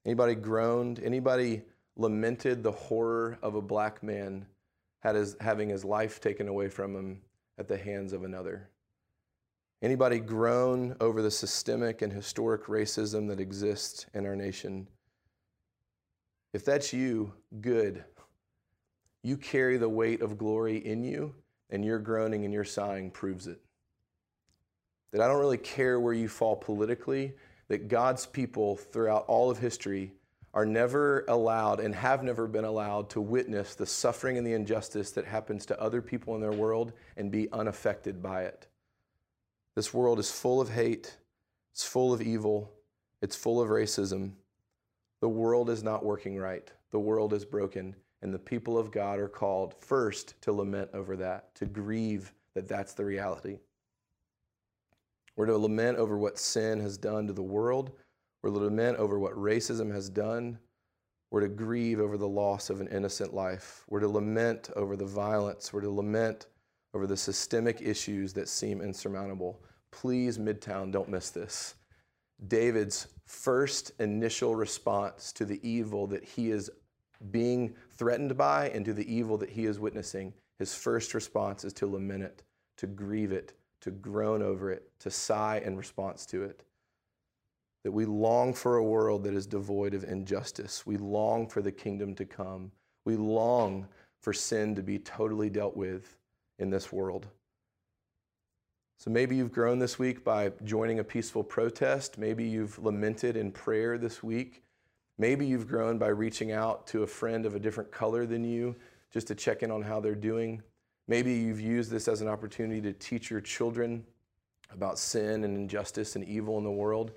Anybody 0.06 0.36
groaned? 0.36 1.00
Anybody 1.02 1.62
lamented 1.96 2.64
the 2.64 2.72
horror 2.74 3.40
of 3.42 3.56
a 3.56 3.62
black 3.62 4.04
man 4.04 4.46
his, 5.02 5.38
having 5.40 5.70
his 5.70 5.86
life 5.86 6.20
taken 6.20 6.50
away 6.50 6.68
from 6.68 6.94
him 6.94 7.22
at 7.58 7.70
the 7.70 7.78
hands 7.78 8.12
of 8.12 8.26
another? 8.26 8.70
Anybody 9.82 10.20
groan 10.20 10.98
over 11.00 11.22
the 11.22 11.32
systemic 11.32 12.02
and 12.02 12.12
historic 12.12 12.66
racism 12.66 13.30
that 13.30 13.40
exists 13.40 14.08
in 14.14 14.26
our 14.26 14.36
nation? 14.36 14.86
If 16.52 16.66
that's 16.66 16.92
you, 16.92 17.32
good. 17.62 18.04
You 19.24 19.38
carry 19.38 19.78
the 19.78 19.88
weight 19.88 20.22
of 20.22 20.38
glory 20.38 20.86
in 20.86 21.06
you, 21.06 21.36
and 21.70 21.86
your 21.86 22.00
groaning 22.00 22.44
and 22.44 22.54
your 22.54 22.66
sighing 22.66 23.12
proves 23.12 23.48
it 23.48 23.62
that 25.16 25.24
I 25.24 25.30
don't 25.30 25.40
really 25.40 25.58
care 25.58 25.98
where 25.98 26.14
you 26.14 26.28
fall 26.28 26.58
politically, 26.58 27.32
that 27.70 27.88
God's 27.88 28.26
people 28.26 28.76
throughout 28.76 29.24
all 29.30 29.50
of 29.50 29.58
history 29.58 30.12
are 30.54 30.66
never 30.66 31.24
allowed 31.30 31.80
and 31.80 31.96
have 31.96 32.22
never 32.22 32.48
been 32.48 32.66
allowed 32.66 33.10
to 33.12 33.22
witness 33.22 33.76
the 33.76 33.86
suffering 33.86 34.38
and 34.38 34.46
the 34.46 34.52
injustice 34.52 35.12
that 35.12 35.24
happens 35.24 35.66
to 35.68 35.82
other 35.82 36.02
people 36.02 36.36
in 36.36 36.42
their 36.42 36.52
world 36.52 36.92
and 37.16 37.32
be 37.32 37.50
unaffected 37.54 38.22
by 38.22 38.44
it. 38.44 38.68
This 39.74 39.94
world 39.94 40.20
is 40.20 40.30
full 40.30 40.60
of 40.60 40.70
hate, 40.70 41.16
it's 41.72 41.86
full 41.86 42.14
of 42.14 42.22
evil, 42.22 42.74
it's 43.22 43.38
full 43.38 43.62
of 43.62 43.70
racism. 43.70 44.34
The 45.22 45.30
world 45.30 45.70
is 45.70 45.82
not 45.82 46.04
working 46.04 46.36
right, 46.36 46.70
the 46.92 47.00
world 47.00 47.32
is 47.32 47.46
broken, 47.46 47.96
and 48.22 48.34
the 48.34 48.40
people 48.40 48.78
of 48.78 48.92
God 48.92 49.20
are 49.20 49.30
called 49.30 49.76
first 49.80 50.42
to 50.42 50.52
lament 50.52 50.90
over 50.94 51.16
that, 51.16 51.56
to 51.56 51.66
grieve 51.66 52.34
that 52.54 52.68
that's 52.68 52.92
the 52.92 53.06
reality. 53.06 53.60
We're 55.36 55.48
to 55.48 55.58
lament 55.58 55.98
over 55.98 56.18
what 56.18 56.40
sin 56.40 56.80
has 56.80 56.98
done 56.98 57.28
to 57.28 57.34
the 57.34 57.44
world. 57.44 57.92
We're 58.42 58.52
to 58.52 58.60
lament 58.60 58.98
over 58.98 59.20
what 59.20 59.34
racism 59.34 59.92
has 59.94 60.10
done. 60.10 60.60
We're 61.32 61.42
to 61.42 61.50
grieve 61.50 62.00
over 62.00 62.18
the 62.18 62.28
loss 62.28 62.70
of 62.70 62.80
an 62.80 62.88
innocent 62.88 63.34
life. 63.34 63.84
We're 63.90 64.00
to 64.00 64.08
lament 64.08 64.70
over 64.76 64.96
the 64.96 65.06
violence. 65.06 65.74
We're 65.74 65.82
to 65.82 65.90
lament 65.90 66.48
over 66.94 67.08
the 67.08 67.18
systemic 67.18 67.82
issues 67.82 68.32
that 68.34 68.48
seem 68.48 68.82
insurmountable. 68.82 69.62
Please, 69.92 70.38
Midtown, 70.38 70.92
don't 70.92 71.10
miss 71.10 71.30
this. 71.30 71.76
David's 72.48 73.08
first 73.26 73.92
initial 74.00 74.56
response 74.56 75.34
to 75.34 75.46
the 75.46 75.60
evil 75.68 76.08
that 76.08 76.24
he 76.24 76.52
is 76.52 76.70
being 77.32 77.76
threatened 77.98 78.38
by 78.38 78.70
and 78.70 78.86
to 78.86 78.94
the 78.94 79.14
evil 79.14 79.38
that 79.38 79.50
he 79.50 79.66
is 79.66 79.80
witnessing, 79.80 80.34
his 80.60 80.76
first 80.76 81.14
response 81.14 81.64
is 81.64 81.74
to 81.74 81.88
lament 81.88 82.24
it, 82.24 82.44
to 82.78 82.88
grieve 82.88 83.32
it, 83.32 83.54
to 83.82 83.92
groan 83.92 84.42
over 84.42 84.72
it, 84.72 84.90
to 85.00 85.12
sigh 85.12 85.62
in 85.64 85.76
response 85.78 86.26
to 86.28 86.44
it. 86.44 86.64
That 87.84 87.92
we 87.92 88.06
long 88.06 88.54
for 88.54 88.78
a 88.78 88.84
world 88.84 89.24
that 89.26 89.36
is 89.36 89.46
devoid 89.46 89.94
of 89.94 90.04
injustice. 90.04 90.86
We 90.86 90.98
long 90.98 91.48
for 91.48 91.62
the 91.62 91.72
kingdom 91.72 92.16
to 92.16 92.26
come. 92.26 92.72
We 93.06 93.16
long 93.16 93.88
for 94.22 94.34
sin 94.34 94.76
to 94.76 94.82
be 94.82 94.98
totally 94.98 95.50
dealt 95.50 95.78
with 95.78 96.18
in 96.58 96.72
this 96.72 96.92
world. 96.92 97.28
So 98.98 99.12
maybe 99.12 99.36
you've 99.36 99.52
grown 99.52 99.78
this 99.78 100.00
week 100.00 100.24
by 100.24 100.52
joining 100.64 101.00
a 101.00 101.04
peaceful 101.04 101.44
protest. 101.44 102.18
Maybe 102.18 102.46
you've 102.46 102.80
lamented 102.80 103.36
in 103.36 103.52
prayer 103.52 103.98
this 103.98 104.24
week. 104.24 104.64
Maybe 105.18 105.46
you've 105.46 105.68
grown 105.68 105.98
by 105.98 106.08
reaching 106.08 106.52
out 106.52 106.88
to 106.88 107.04
a 107.04 107.08
friend 107.08 107.46
of 107.46 107.56
a 107.56 107.60
different 107.60 107.92
color 107.92 108.26
than 108.26 108.44
you 108.44 108.76
just 109.12 109.28
to 109.28 109.36
check 109.36 109.64
in 109.64 109.72
on 109.72 109.82
how 109.82 110.00
they're 110.00 110.16
doing. 110.16 110.62
Maybe 111.08 111.34
you've 111.34 111.62
used 111.62 111.92
this 111.92 112.08
as 112.08 112.22
an 112.22 112.28
opportunity 112.28 112.82
to 112.82 112.94
teach 112.94 113.30
your 113.30 113.42
children 113.42 114.04
about 114.72 114.98
sin 114.98 115.44
and 115.44 115.56
injustice 115.56 116.16
and 116.16 116.26
evil 116.26 116.58
in 116.58 116.64
the 116.64 116.72
world. 116.72 117.12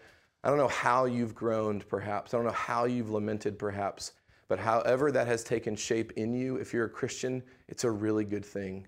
I 0.44 0.48
don't 0.48 0.58
know 0.58 0.68
how 0.68 1.06
you've 1.06 1.34
groaned, 1.34 1.88
perhaps. 1.88 2.32
I 2.32 2.36
don't 2.36 2.46
know 2.46 2.52
how 2.52 2.84
you've 2.84 3.10
lamented, 3.10 3.58
perhaps. 3.58 4.12
But 4.46 4.58
however 4.58 5.10
that 5.12 5.26
has 5.26 5.42
taken 5.42 5.74
shape 5.74 6.12
in 6.12 6.32
you, 6.32 6.56
if 6.56 6.72
you're 6.72 6.86
a 6.86 6.90
Christian, 6.90 7.42
it's 7.66 7.84
a 7.84 7.90
really 7.90 8.24
good 8.24 8.44
thing. 8.44 8.86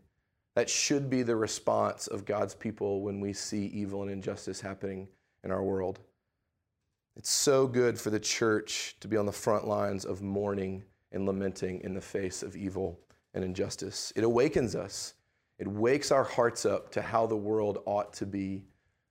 That 0.54 0.68
should 0.68 1.08
be 1.08 1.22
the 1.22 1.36
response 1.36 2.06
of 2.06 2.24
God's 2.24 2.54
people 2.54 3.02
when 3.02 3.20
we 3.20 3.32
see 3.32 3.66
evil 3.66 4.02
and 4.02 4.10
injustice 4.10 4.60
happening 4.60 5.08
in 5.44 5.50
our 5.50 5.62
world. 5.62 6.00
It's 7.16 7.30
so 7.30 7.66
good 7.66 7.98
for 7.98 8.10
the 8.10 8.20
church 8.20 8.96
to 9.00 9.08
be 9.08 9.16
on 9.16 9.26
the 9.26 9.32
front 9.32 9.66
lines 9.66 10.04
of 10.04 10.22
mourning 10.22 10.84
and 11.12 11.26
lamenting 11.26 11.80
in 11.82 11.94
the 11.94 12.00
face 12.00 12.42
of 12.42 12.56
evil 12.56 12.98
and 13.34 13.44
injustice. 13.44 14.12
It 14.16 14.24
awakens 14.24 14.74
us, 14.74 15.14
it 15.58 15.68
wakes 15.68 16.10
our 16.10 16.24
hearts 16.24 16.64
up 16.64 16.90
to 16.92 17.02
how 17.02 17.26
the 17.26 17.36
world 17.36 17.82
ought 17.84 18.12
to 18.14 18.26
be. 18.26 18.64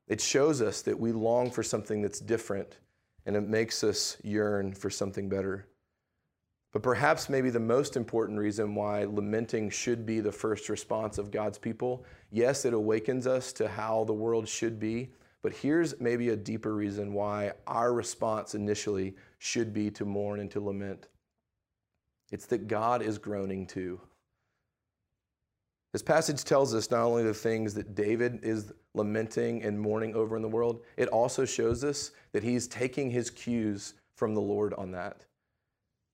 It 0.08 0.20
shows 0.20 0.62
us 0.62 0.82
that 0.82 1.00
we 1.00 1.12
long 1.12 1.52
for 1.52 1.62
something 1.62 2.02
that's 2.02 2.20
different, 2.20 2.80
and 3.26 3.36
it 3.36 3.48
makes 3.48 3.84
us 3.84 4.18
yearn 4.24 4.74
for 4.74 4.90
something 4.90 5.30
better. 5.30 5.68
But 6.72 6.84
perhaps 6.84 7.30
maybe 7.30 7.50
the 7.50 7.60
most 7.60 7.96
important 7.96 8.40
reason 8.40 8.76
why 8.76 9.06
lamenting 9.06 9.70
should 9.70 10.06
be 10.06 10.20
the 10.20 10.32
first 10.32 10.70
response 10.70 11.18
of 11.18 11.32
God's 11.32 11.58
people. 11.58 12.06
Yes, 12.32 12.66
it 12.66 12.74
awakens 12.74 13.26
us 13.26 13.54
to 13.54 13.68
how 13.68 14.04
the 14.04 14.14
world 14.14 14.48
should 14.48 14.80
be, 14.80 15.10
but 15.42 15.54
here's 15.54 16.00
maybe 16.00 16.30
a 16.30 16.36
deeper 16.36 16.76
reason 16.76 17.14
why 17.14 17.54
our 17.66 17.94
response 17.94 18.56
initially 18.56 19.16
should 19.40 19.74
be 19.74 19.90
to 19.92 20.06
mourn 20.06 20.40
and 20.40 20.52
to 20.52 20.60
lament. 20.60 21.08
It's 22.32 22.46
that 22.48 22.68
God 22.68 23.02
is 23.02 23.18
groaning 23.18 23.66
too. 23.66 24.00
This 25.92 26.04
passage 26.04 26.44
tells 26.44 26.76
us 26.76 26.92
not 26.92 27.04
only 27.04 27.24
the 27.24 27.34
things 27.34 27.74
that 27.74 27.96
David 27.96 28.40
is 28.44 28.72
lamenting 28.94 29.64
and 29.64 29.80
mourning 29.80 30.16
over 30.16 30.36
in 30.36 30.42
the 30.42 30.48
world, 30.48 30.82
it 30.98 31.08
also 31.10 31.46
shows 31.46 31.84
us 31.84 32.12
that 32.32 32.44
he's 32.44 32.68
taking 32.68 33.10
his 33.10 33.30
cues 33.32 33.96
from 34.16 34.36
the 34.36 34.42
Lord 34.42 34.74
on 34.76 34.92
that. 34.92 35.26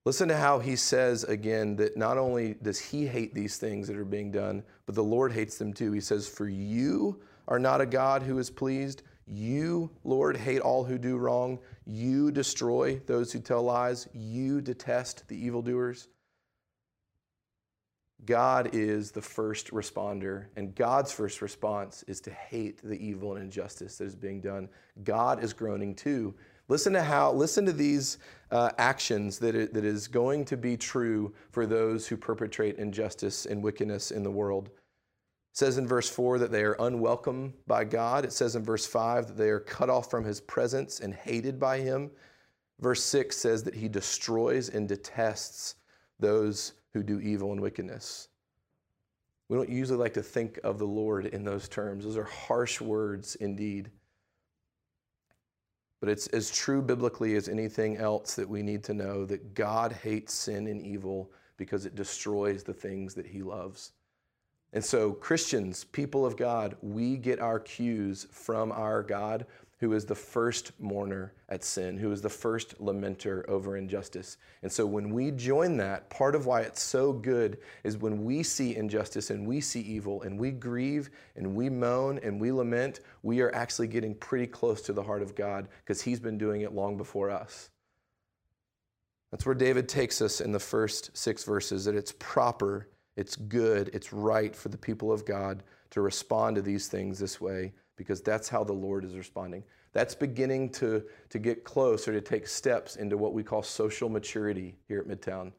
Listen 0.05 0.27
to 0.29 0.37
how 0.37 0.59
he 0.59 0.75
says 0.75 1.23
again 1.23 1.75
that 1.77 1.97
not 1.97 2.17
only 2.17 2.53
does 2.61 2.79
he 2.79 3.07
hate 3.07 3.33
these 3.33 3.57
things 3.57 3.87
that 3.87 3.97
are 3.97 4.05
being 4.05 4.31
done, 4.31 4.63
but 4.85 4.95
the 4.95 5.03
Lord 5.03 5.33
hates 5.33 5.57
them 5.57 5.73
too. 5.73 5.91
He 5.91 5.99
says, 5.99 6.27
For 6.27 6.47
you 6.47 7.19
are 7.47 7.59
not 7.59 7.81
a 7.81 7.85
God 7.85 8.21
who 8.21 8.37
is 8.37 8.51
pleased. 8.51 9.01
You, 9.27 9.89
Lord, 10.03 10.37
hate 10.37 10.61
all 10.61 10.83
who 10.83 10.99
do 10.99 11.17
wrong. 11.17 11.57
You 11.87 12.31
destroy 12.31 13.01
those 13.07 13.31
who 13.31 13.39
tell 13.39 13.63
lies. 13.63 14.07
You 14.13 14.61
detest 14.61 15.27
the 15.27 15.43
evildoers. 15.43 16.07
God 18.25 18.69
is 18.73 19.11
the 19.11 19.21
first 19.21 19.71
responder, 19.71 20.45
and 20.55 20.73
God's 20.75 21.11
first 21.11 21.41
response 21.41 22.03
is 22.07 22.19
to 22.21 22.31
hate 22.31 22.81
the 22.83 22.95
evil 22.95 23.33
and 23.33 23.43
injustice 23.43 23.97
that 23.97 24.05
is 24.05 24.15
being 24.15 24.41
done. 24.41 24.69
God 25.03 25.43
is 25.43 25.53
groaning 25.53 25.95
too. 25.95 26.33
Listen 26.67 26.93
to 26.93 27.03
how, 27.03 27.31
listen 27.31 27.65
to 27.65 27.73
these 27.73 28.17
uh, 28.51 28.71
actions 28.77 29.37
that, 29.39 29.55
it, 29.55 29.73
that 29.73 29.85
is 29.85 30.07
going 30.07 30.45
to 30.45 30.57
be 30.57 30.75
true 30.75 31.33
for 31.51 31.65
those 31.65 32.07
who 32.07 32.17
perpetrate 32.17 32.77
injustice 32.77 33.45
and 33.45 33.61
wickedness 33.61 34.11
in 34.11 34.23
the 34.23 34.31
world. 34.31 34.67
It 34.67 35.57
says 35.57 35.77
in 35.77 35.87
verse 35.87 36.09
4 36.09 36.39
that 36.39 36.51
they 36.51 36.63
are 36.63 36.75
unwelcome 36.79 37.53
by 37.67 37.83
God. 37.83 38.25
It 38.25 38.33
says 38.33 38.55
in 38.55 38.63
verse 38.63 38.85
5 38.85 39.27
that 39.27 39.37
they 39.37 39.49
are 39.49 39.59
cut 39.59 39.89
off 39.89 40.09
from 40.09 40.25
his 40.25 40.41
presence 40.41 40.99
and 40.99 41.13
hated 41.13 41.59
by 41.59 41.79
him. 41.79 42.09
Verse 42.79 43.03
6 43.03 43.37
says 43.37 43.63
that 43.63 43.75
he 43.75 43.87
destroys 43.87 44.69
and 44.69 44.89
detests 44.89 45.75
those 46.19 46.73
who 46.95 47.03
do 47.03 47.19
evil 47.19 47.51
and 47.51 47.59
wickedness. 47.59 48.29
We 49.49 49.57
don't 49.57 49.69
usually 49.69 49.99
like 49.99 50.13
to 50.13 50.23
think 50.23 50.61
of 50.63 50.79
the 50.79 50.87
Lord 50.87 51.25
in 51.25 51.43
those 51.43 51.67
terms. 51.67 52.05
Those 52.05 52.15
are 52.15 52.23
harsh 52.23 52.79
words 52.79 53.35
indeed. 53.35 53.91
But 55.99 56.07
it's 56.07 56.27
as 56.27 56.49
true 56.49 56.81
biblically 56.81 57.35
as 57.35 57.49
anything 57.49 57.97
else 57.97 58.35
that 58.35 58.47
we 58.47 58.63
need 58.63 58.81
to 58.85 58.93
know 58.93 59.25
that 59.25 59.53
God 59.53 59.91
hates 59.91 60.33
sin 60.33 60.67
and 60.67 60.81
evil 60.81 61.33
because 61.57 61.85
it 61.85 61.95
destroys 61.95 62.63
the 62.63 62.73
things 62.73 63.13
that 63.15 63.27
he 63.27 63.43
loves. 63.43 63.91
And 64.71 64.83
so, 64.83 65.11
Christians, 65.11 65.83
people 65.83 66.25
of 66.25 66.37
God, 66.37 66.77
we 66.81 67.17
get 67.17 67.41
our 67.41 67.59
cues 67.59 68.25
from 68.31 68.71
our 68.71 69.03
God 69.03 69.45
who 69.77 69.93
is 69.93 70.05
the 70.05 70.15
first 70.15 70.71
mourner 70.79 71.33
at 71.49 71.63
sin, 71.63 71.97
who 71.97 72.11
is 72.11 72.21
the 72.21 72.29
first 72.29 72.79
lamenter 72.79 73.47
over 73.49 73.75
injustice. 73.75 74.37
And 74.63 74.71
so 74.71 74.85
when 74.85 75.09
we 75.09 75.31
join 75.31 75.75
that, 75.77 76.09
part 76.09 76.33
of 76.33 76.45
why 76.45 76.61
it's 76.61 76.81
so 76.81 77.11
good 77.11 77.57
is 77.83 77.97
when 77.97 78.23
we 78.23 78.41
see 78.41 78.75
injustice 78.75 79.31
and 79.31 79.45
we 79.45 79.59
see 79.59 79.81
evil 79.81 80.21
and 80.21 80.39
we 80.39 80.51
grieve 80.51 81.09
and 81.35 81.55
we 81.55 81.69
moan 81.69 82.19
and 82.23 82.39
we 82.39 82.53
lament, 82.53 83.01
we 83.21 83.41
are 83.41 83.53
actually 83.53 83.87
getting 83.87 84.15
pretty 84.15 84.47
close 84.47 84.81
to 84.83 84.93
the 84.93 85.03
heart 85.03 85.21
of 85.21 85.35
God 85.35 85.67
because 85.83 86.01
He's 86.01 86.21
been 86.21 86.37
doing 86.37 86.61
it 86.61 86.73
long 86.73 86.95
before 86.95 87.29
us. 87.29 87.69
That's 89.31 89.45
where 89.45 89.55
David 89.55 89.89
takes 89.89 90.21
us 90.21 90.39
in 90.39 90.53
the 90.53 90.59
first 90.59 91.17
six 91.17 91.43
verses 91.43 91.83
that 91.83 91.95
it's 91.95 92.13
proper, 92.19 92.87
it's 93.17 93.35
good, 93.35 93.89
it's 93.91 94.13
right 94.13 94.55
for 94.55 94.69
the 94.69 94.77
people 94.77 95.11
of 95.11 95.25
God 95.25 95.63
to 95.89 95.99
respond 95.99 96.55
to 96.55 96.61
these 96.61 96.87
things 96.87 97.19
this 97.19 97.41
way 97.41 97.73
because 97.95 98.21
that's 98.21 98.49
how 98.49 98.63
the 98.63 98.73
Lord 98.73 99.05
is 99.05 99.15
responding. 99.15 99.63
That's 99.93 100.13
beginning 100.13 100.71
to, 100.73 101.03
to 101.29 101.39
get 101.39 101.63
closer 101.63 102.11
to 102.11 102.21
take 102.21 102.47
steps 102.47 102.97
into 102.97 103.17
what 103.17 103.33
we 103.33 103.43
call 103.43 103.63
social 103.63 104.09
maturity 104.09 104.75
here 104.87 104.99
at 104.99 105.07
Midtown. 105.07 105.53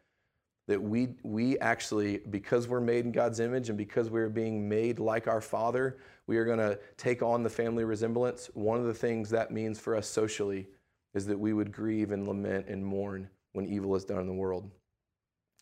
That 0.68 0.83
we, 0.83 1.14
we 1.22 1.59
actually, 1.61 2.18
because 2.31 2.68
we're 2.68 2.81
made 2.81 3.05
in 3.05 3.12
God's 3.12 3.40
image 3.40 3.68
and 3.68 3.79
because 3.79 4.11
we're 4.11 4.29
being 4.29 4.68
made 4.68 4.99
like 4.99 5.29
our 5.29 5.40
Father, 5.40 5.99
we 6.27 6.37
are 6.37 6.44
going 6.44 6.59
to 6.59 6.79
take 6.96 7.22
on 7.22 7.42
the 7.42 7.49
family 7.49 7.85
resemblance. 7.85 8.51
One 8.53 8.79
of 8.79 8.85
the 8.85 8.94
things 8.94 9.31
that 9.31 9.53
means 9.53 9.79
for 9.79 9.96
us 9.96 10.09
socially 10.09 10.66
is 11.14 11.25
that 11.27 11.38
we 11.38 11.53
would 11.53 11.72
grieve 11.72 12.11
and 12.11 12.27
lament 12.27 12.66
and 12.68 12.85
mourn 12.85 13.31
when 13.53 13.66
evil 13.66 13.94
is 13.94 14.05
done 14.05 14.20
in 14.20 14.27
the 14.27 14.35
world. 14.35 14.70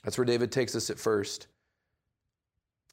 That's 0.03 0.19
where 0.19 0.25
David 0.25 0.51
takes 0.51 0.75
us 0.75 0.91
at 0.91 0.99
first. 0.99 1.47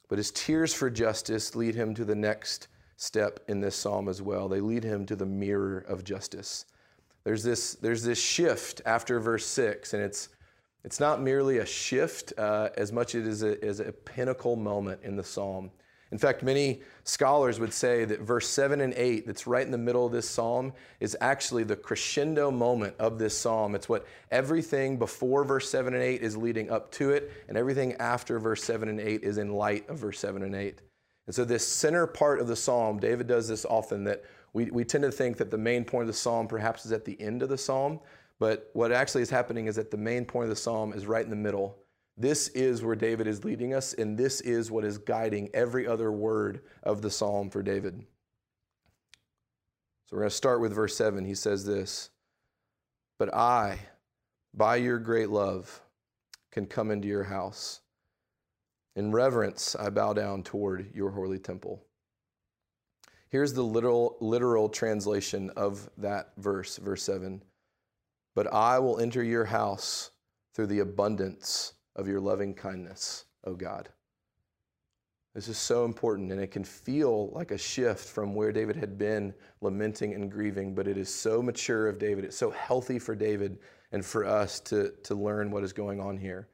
But 0.08 0.18
his 0.18 0.30
tears 0.30 0.72
for 0.72 0.90
justice 0.90 1.56
lead 1.56 1.74
him 1.74 1.94
to 1.94 2.04
the 2.04 2.14
next 2.14 2.68
step 3.02 3.40
in 3.48 3.60
this 3.60 3.74
psalm 3.74 4.08
as 4.08 4.22
well. 4.22 4.48
They 4.48 4.60
lead 4.60 4.84
him 4.84 5.06
to 5.06 5.16
the 5.16 5.26
mirror 5.26 5.78
of 5.88 6.04
justice. 6.04 6.66
There's 7.24 7.42
this, 7.42 7.74
there's 7.74 8.04
this 8.04 8.20
shift 8.20 8.80
after 8.86 9.18
verse 9.18 9.44
6, 9.44 9.92
and 9.94 10.02
it's, 10.02 10.28
it's 10.84 11.00
not 11.00 11.20
merely 11.20 11.58
a 11.58 11.66
shift 11.66 12.32
uh, 12.38 12.68
as 12.76 12.92
much 12.92 13.16
as 13.16 13.42
it 13.42 13.64
is 13.64 13.80
a, 13.80 13.88
a 13.88 13.92
pinnacle 13.92 14.54
moment 14.54 15.00
in 15.02 15.16
the 15.16 15.24
psalm. 15.24 15.72
In 16.12 16.18
fact, 16.18 16.44
many 16.44 16.82
scholars 17.02 17.58
would 17.58 17.72
say 17.72 18.04
that 18.04 18.20
verse 18.20 18.48
7 18.48 18.80
and 18.80 18.94
8, 18.94 19.26
that's 19.26 19.48
right 19.48 19.66
in 19.66 19.72
the 19.72 19.78
middle 19.78 20.06
of 20.06 20.12
this 20.12 20.28
psalm, 20.28 20.72
is 21.00 21.16
actually 21.20 21.64
the 21.64 21.74
crescendo 21.74 22.52
moment 22.52 22.94
of 23.00 23.18
this 23.18 23.36
psalm. 23.36 23.74
It's 23.74 23.88
what 23.88 24.06
everything 24.30 24.96
before 24.96 25.42
verse 25.42 25.68
7 25.68 25.92
and 25.92 26.02
8 26.02 26.22
is 26.22 26.36
leading 26.36 26.70
up 26.70 26.92
to 26.92 27.10
it, 27.10 27.32
and 27.48 27.56
everything 27.56 27.94
after 27.94 28.38
verse 28.38 28.62
7 28.62 28.88
and 28.88 29.00
8 29.00 29.24
is 29.24 29.38
in 29.38 29.54
light 29.54 29.88
of 29.88 29.98
verse 29.98 30.20
7 30.20 30.42
and 30.44 30.54
8. 30.54 30.80
And 31.26 31.34
so, 31.34 31.44
this 31.44 31.66
center 31.66 32.06
part 32.06 32.40
of 32.40 32.48
the 32.48 32.56
psalm, 32.56 32.98
David 32.98 33.26
does 33.26 33.48
this 33.48 33.64
often, 33.64 34.04
that 34.04 34.24
we, 34.52 34.70
we 34.70 34.84
tend 34.84 35.02
to 35.04 35.12
think 35.12 35.36
that 35.38 35.50
the 35.50 35.58
main 35.58 35.84
point 35.84 36.02
of 36.02 36.08
the 36.08 36.12
psalm 36.12 36.46
perhaps 36.48 36.84
is 36.84 36.92
at 36.92 37.04
the 37.04 37.20
end 37.20 37.42
of 37.42 37.48
the 37.48 37.58
psalm. 37.58 38.00
But 38.38 38.70
what 38.72 38.90
actually 38.90 39.22
is 39.22 39.30
happening 39.30 39.66
is 39.66 39.76
that 39.76 39.90
the 39.90 39.96
main 39.96 40.24
point 40.24 40.44
of 40.44 40.50
the 40.50 40.56
psalm 40.56 40.92
is 40.92 41.06
right 41.06 41.22
in 41.22 41.30
the 41.30 41.36
middle. 41.36 41.78
This 42.16 42.48
is 42.48 42.82
where 42.82 42.96
David 42.96 43.26
is 43.26 43.44
leading 43.44 43.72
us, 43.72 43.94
and 43.94 44.18
this 44.18 44.40
is 44.40 44.70
what 44.70 44.84
is 44.84 44.98
guiding 44.98 45.48
every 45.54 45.86
other 45.86 46.10
word 46.10 46.62
of 46.82 47.02
the 47.02 47.10
psalm 47.10 47.50
for 47.50 47.62
David. 47.62 48.04
So 50.06 50.16
we're 50.16 50.22
going 50.22 50.30
to 50.30 50.36
start 50.36 50.60
with 50.60 50.74
verse 50.74 50.96
7. 50.96 51.24
He 51.24 51.34
says 51.34 51.64
this 51.64 52.10
But 53.18 53.32
I, 53.32 53.78
by 54.52 54.76
your 54.76 54.98
great 54.98 55.30
love, 55.30 55.80
can 56.50 56.66
come 56.66 56.90
into 56.90 57.06
your 57.06 57.24
house. 57.24 57.81
In 58.94 59.12
reverence, 59.12 59.74
I 59.74 59.88
bow 59.90 60.12
down 60.12 60.42
toward 60.42 60.94
your 60.94 61.10
holy 61.10 61.38
temple. 61.38 61.84
Here's 63.28 63.54
the 63.54 63.62
literal, 63.62 64.18
literal 64.20 64.68
translation 64.68 65.50
of 65.56 65.88
that 65.96 66.32
verse, 66.36 66.76
verse 66.76 67.02
7. 67.02 67.42
But 68.34 68.52
I 68.52 68.78
will 68.78 69.00
enter 69.00 69.22
your 69.22 69.46
house 69.46 70.10
through 70.54 70.66
the 70.66 70.80
abundance 70.80 71.72
of 71.96 72.06
your 72.06 72.20
loving 72.20 72.54
kindness, 72.54 73.24
O 73.44 73.54
God. 73.54 73.88
This 75.34 75.48
is 75.48 75.56
so 75.56 75.86
important, 75.86 76.30
and 76.30 76.38
it 76.38 76.50
can 76.50 76.64
feel 76.64 77.30
like 77.30 77.52
a 77.52 77.58
shift 77.58 78.06
from 78.06 78.34
where 78.34 78.52
David 78.52 78.76
had 78.76 78.98
been 78.98 79.32
lamenting 79.62 80.12
and 80.12 80.30
grieving, 80.30 80.74
but 80.74 80.86
it 80.86 80.98
is 80.98 81.12
so 81.12 81.40
mature 81.40 81.88
of 81.88 81.98
David. 81.98 82.26
It's 82.26 82.36
so 82.36 82.50
healthy 82.50 82.98
for 82.98 83.14
David 83.14 83.58
and 83.92 84.04
for 84.04 84.26
us 84.26 84.60
to, 84.60 84.92
to 85.04 85.14
learn 85.14 85.50
what 85.50 85.64
is 85.64 85.72
going 85.72 86.00
on 86.00 86.18
here. 86.18 86.48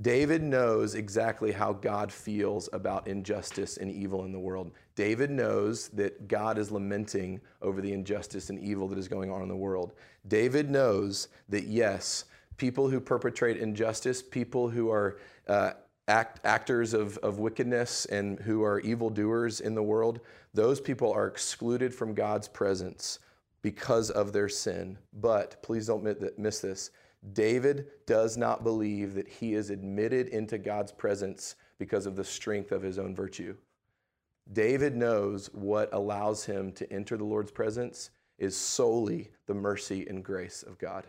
David 0.00 0.42
knows 0.42 0.96
exactly 0.96 1.52
how 1.52 1.72
God 1.72 2.12
feels 2.12 2.68
about 2.72 3.06
injustice 3.06 3.76
and 3.76 3.90
evil 3.90 4.24
in 4.24 4.32
the 4.32 4.40
world. 4.40 4.72
David 4.96 5.30
knows 5.30 5.88
that 5.90 6.26
God 6.26 6.58
is 6.58 6.72
lamenting 6.72 7.40
over 7.62 7.80
the 7.80 7.92
injustice 7.92 8.50
and 8.50 8.58
evil 8.58 8.88
that 8.88 8.98
is 8.98 9.06
going 9.06 9.30
on 9.30 9.42
in 9.42 9.48
the 9.48 9.54
world. 9.54 9.92
David 10.26 10.68
knows 10.68 11.28
that, 11.48 11.64
yes, 11.64 12.24
people 12.56 12.88
who 12.88 12.98
perpetrate 12.98 13.56
injustice, 13.56 14.20
people 14.20 14.68
who 14.68 14.90
are 14.90 15.18
uh, 15.46 15.72
act, 16.08 16.44
actors 16.44 16.92
of, 16.92 17.16
of 17.18 17.38
wickedness 17.38 18.04
and 18.06 18.40
who 18.40 18.64
are 18.64 18.80
evildoers 18.80 19.60
in 19.60 19.76
the 19.76 19.82
world, 19.82 20.20
those 20.54 20.80
people 20.80 21.12
are 21.12 21.28
excluded 21.28 21.94
from 21.94 22.14
God's 22.14 22.48
presence 22.48 23.20
because 23.62 24.10
of 24.10 24.32
their 24.32 24.48
sin. 24.48 24.98
But 25.12 25.62
please 25.62 25.86
don't 25.86 26.38
miss 26.38 26.58
this 26.58 26.90
David 27.32 27.86
does 28.06 28.36
not 28.36 28.62
believe 28.62 29.14
that 29.14 29.28
he 29.28 29.54
is 29.54 29.70
admitted 29.70 30.28
into 30.28 30.58
God's 30.58 30.92
presence 30.92 31.56
because 31.78 32.06
of 32.06 32.16
the 32.16 32.24
strength 32.24 32.70
of 32.70 32.82
his 32.82 32.98
own 32.98 33.14
virtue. 33.14 33.56
David 34.52 34.94
knows 34.94 35.48
what 35.54 35.88
allows 35.92 36.44
him 36.44 36.70
to 36.72 36.92
enter 36.92 37.16
the 37.16 37.24
Lord's 37.24 37.50
presence 37.50 38.10
is 38.38 38.56
solely 38.56 39.30
the 39.46 39.54
mercy 39.54 40.06
and 40.06 40.22
grace 40.22 40.62
of 40.62 40.78
God. 40.78 41.06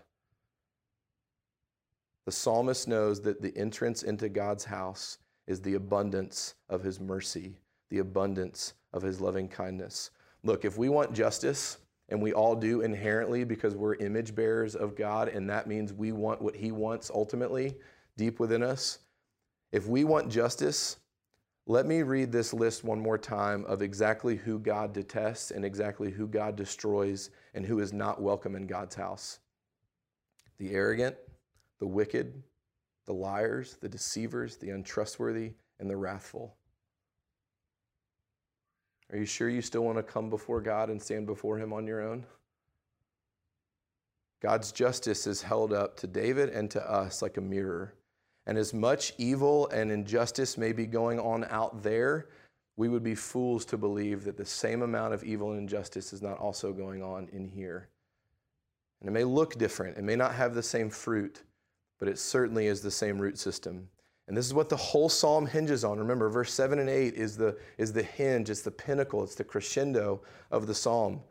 The 2.25 2.31
psalmist 2.31 2.87
knows 2.87 3.21
that 3.21 3.41
the 3.41 3.55
entrance 3.57 4.03
into 4.03 4.29
God's 4.29 4.65
house 4.65 5.17
is 5.47 5.61
the 5.61 5.75
abundance 5.75 6.55
of 6.69 6.81
his 6.81 6.99
mercy, 6.99 7.59
the 7.89 7.99
abundance 7.99 8.73
of 8.93 9.03
his 9.03 9.21
loving 9.21 9.47
kindness. 9.47 10.11
Look, 10.43 10.65
if 10.65 10.77
we 10.77 10.89
want 10.89 11.13
justice, 11.13 11.77
and 12.09 12.21
we 12.21 12.33
all 12.33 12.55
do 12.55 12.81
inherently 12.81 13.43
because 13.43 13.75
we're 13.75 13.95
image 13.95 14.35
bearers 14.35 14.75
of 14.75 14.95
God, 14.95 15.27
and 15.27 15.49
that 15.49 15.67
means 15.67 15.93
we 15.93 16.11
want 16.11 16.41
what 16.41 16.55
He 16.55 16.71
wants 16.71 17.09
ultimately 17.13 17.75
deep 18.17 18.39
within 18.39 18.63
us. 18.63 18.99
If 19.71 19.87
we 19.87 20.03
want 20.03 20.29
justice, 20.29 20.97
let 21.67 21.87
me 21.87 22.03
read 22.03 22.31
this 22.31 22.53
list 22.53 22.83
one 22.83 22.99
more 22.99 23.17
time 23.17 23.65
of 23.65 23.81
exactly 23.81 24.35
who 24.35 24.59
God 24.59 24.93
detests 24.93 25.49
and 25.49 25.65
exactly 25.65 26.11
who 26.11 26.27
God 26.27 26.55
destroys 26.55 27.31
and 27.55 27.65
who 27.65 27.79
is 27.79 27.91
not 27.91 28.21
welcome 28.21 28.55
in 28.55 28.67
God's 28.67 28.95
house 28.95 29.39
the 30.57 30.71
arrogant, 30.71 31.17
the 31.79 31.87
wicked, 31.87 32.41
the 33.05 33.13
liars, 33.13 33.77
the 33.81 33.89
deceivers, 33.89 34.55
the 34.55 34.69
untrustworthy, 34.69 35.51
and 35.79 35.89
the 35.89 35.97
wrathful. 35.97 36.55
Are 39.11 39.17
you 39.17 39.25
sure 39.25 39.49
you 39.49 39.61
still 39.61 39.83
want 39.83 39.97
to 39.97 40.03
come 40.03 40.29
before 40.29 40.61
God 40.61 40.89
and 40.89 41.01
stand 41.01 41.25
before 41.25 41.57
Him 41.57 41.73
on 41.73 41.85
your 41.85 42.01
own? 42.01 42.25
God's 44.41 44.71
justice 44.71 45.27
is 45.27 45.41
held 45.41 45.73
up 45.73 45.97
to 45.97 46.07
David 46.07 46.49
and 46.49 46.69
to 46.71 46.91
us 46.91 47.21
like 47.21 47.37
a 47.37 47.41
mirror. 47.41 47.93
And 48.45 48.57
as 48.57 48.73
much 48.73 49.13
evil 49.17 49.67
and 49.69 49.91
injustice 49.91 50.57
may 50.57 50.71
be 50.71 50.85
going 50.85 51.19
on 51.19 51.45
out 51.45 51.81
there, 51.81 52.29
we 52.77 52.89
would 52.89 53.03
be 53.03 53.15
fools 53.15 53.65
to 53.65 53.77
believe 53.77 54.23
that 54.25 54.37
the 54.37 54.45
same 54.45 54.81
amount 54.81 55.13
of 55.13 55.23
evil 55.23 55.51
and 55.51 55.59
injustice 55.59 56.13
is 56.13 56.21
not 56.21 56.37
also 56.37 56.73
going 56.73 57.01
on 57.01 57.27
in 57.31 57.47
here. 57.47 57.87
And 58.99 59.09
it 59.09 59.13
may 59.13 59.23
look 59.23 59.57
different, 59.57 59.97
it 59.97 60.03
may 60.03 60.15
not 60.15 60.35
have 60.35 60.53
the 60.53 60.63
same 60.63 60.89
fruit, 60.89 61.43
but 61.99 62.07
it 62.07 62.19
certainly 62.19 62.67
is 62.67 62.81
the 62.81 62.91
same 62.91 63.19
root 63.19 63.37
system. 63.37 63.87
And 64.27 64.35
this 64.35 64.45
is 64.45 64.53
what 64.53 64.69
the 64.69 64.77
whole 64.77 65.09
psalm 65.09 65.45
hinges 65.45 65.83
on. 65.83 65.99
Remember, 65.99 66.29
verse 66.29 66.51
7 66.53 66.79
and 66.79 66.89
8 66.89 67.13
is 67.13 67.37
the, 67.37 67.57
is 67.77 67.93
the 67.93 68.03
hinge, 68.03 68.49
it's 68.49 68.61
the 68.61 68.71
pinnacle, 68.71 69.23
it's 69.23 69.35
the 69.35 69.43
crescendo 69.43 70.21
of 70.49 70.65
the 70.65 70.73
psalm. 70.73 71.21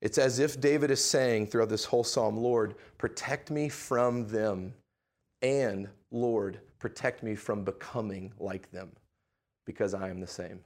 It's 0.00 0.18
as 0.18 0.38
if 0.38 0.60
David 0.60 0.90
is 0.90 1.04
saying 1.04 1.46
throughout 1.46 1.68
this 1.68 1.84
whole 1.84 2.04
psalm, 2.04 2.36
Lord, 2.36 2.74
protect 2.98 3.50
me 3.50 3.68
from 3.68 4.26
them, 4.26 4.74
and 5.42 5.88
Lord, 6.10 6.60
protect 6.78 7.22
me 7.22 7.34
from 7.34 7.64
becoming 7.64 8.32
like 8.40 8.70
them, 8.72 8.90
because 9.66 9.94
I 9.94 10.08
am 10.08 10.20
the 10.20 10.26
same. 10.26 10.60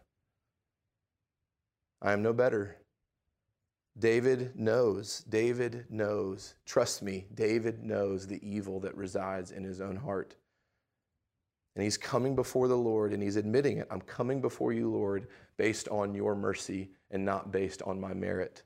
I 2.01 2.13
am 2.13 2.23
no 2.23 2.33
better. 2.33 2.77
David 3.99 4.59
knows, 4.59 5.25
David 5.29 5.87
knows, 5.91 6.55
trust 6.65 7.03
me, 7.03 7.27
David 7.35 7.83
knows 7.83 8.27
the 8.27 8.41
evil 8.49 8.81
that 8.81 8.97
resides 8.97 9.51
in 9.51 9.63
his 9.63 9.81
own 9.81 9.97
heart. 9.97 10.37
And 11.75 11.83
he's 11.83 11.99
coming 11.99 12.37
before 12.37 12.69
the 12.69 12.77
Lord 12.77 13.13
and 13.13 13.23
he's 13.23 13.37
admitting 13.37 13.79
it. 13.79 13.89
I'm 13.91 14.01
coming 14.03 14.41
before 14.41 14.73
you, 14.73 14.91
Lord, 14.91 15.27
based 15.57 15.89
on 15.89 16.15
your 16.15 16.35
mercy 16.35 16.91
and 17.11 17.25
not 17.25 17.51
based 17.51 17.83
on 17.83 18.01
my 18.01 18.15
merit. 18.15 18.63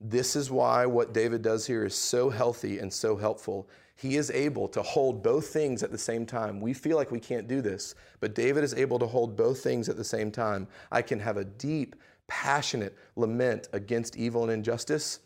This 0.00 0.36
is 0.36 0.50
why 0.50 0.86
what 0.86 1.14
David 1.14 1.42
does 1.42 1.66
here 1.66 1.84
is 1.84 1.94
so 1.94 2.28
healthy 2.30 2.78
and 2.78 2.92
so 2.92 3.16
helpful. 3.16 3.68
He 3.96 4.16
is 4.16 4.30
able 4.30 4.68
to 4.68 4.82
hold 4.82 5.22
both 5.22 5.48
things 5.48 5.82
at 5.82 5.90
the 5.90 5.98
same 5.98 6.26
time. 6.26 6.60
We 6.60 6.74
feel 6.74 6.96
like 6.96 7.10
we 7.10 7.20
can't 7.20 7.48
do 7.48 7.62
this, 7.62 7.94
but 8.20 8.34
David 8.34 8.62
is 8.62 8.74
able 8.74 8.98
to 8.98 9.06
hold 9.06 9.36
both 9.36 9.62
things 9.62 9.88
at 9.88 9.96
the 9.96 10.04
same 10.04 10.30
time. 10.30 10.68
I 10.92 11.00
can 11.00 11.18
have 11.20 11.38
a 11.38 11.44
deep, 11.44 11.96
passionate 12.26 12.96
lament 13.16 13.68
against 13.72 14.16
evil 14.16 14.42
and 14.42 14.52
injustice. 14.52 15.20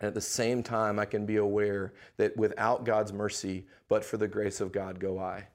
And 0.00 0.08
at 0.08 0.14
the 0.14 0.20
same 0.20 0.64
time, 0.64 0.98
I 0.98 1.04
can 1.04 1.24
be 1.24 1.36
aware 1.36 1.92
that 2.16 2.36
without 2.36 2.84
God's 2.84 3.12
mercy, 3.12 3.66
but 3.88 4.04
for 4.04 4.16
the 4.16 4.26
grace 4.26 4.60
of 4.60 4.72
God, 4.72 4.98
go 4.98 5.20
I. 5.20 5.46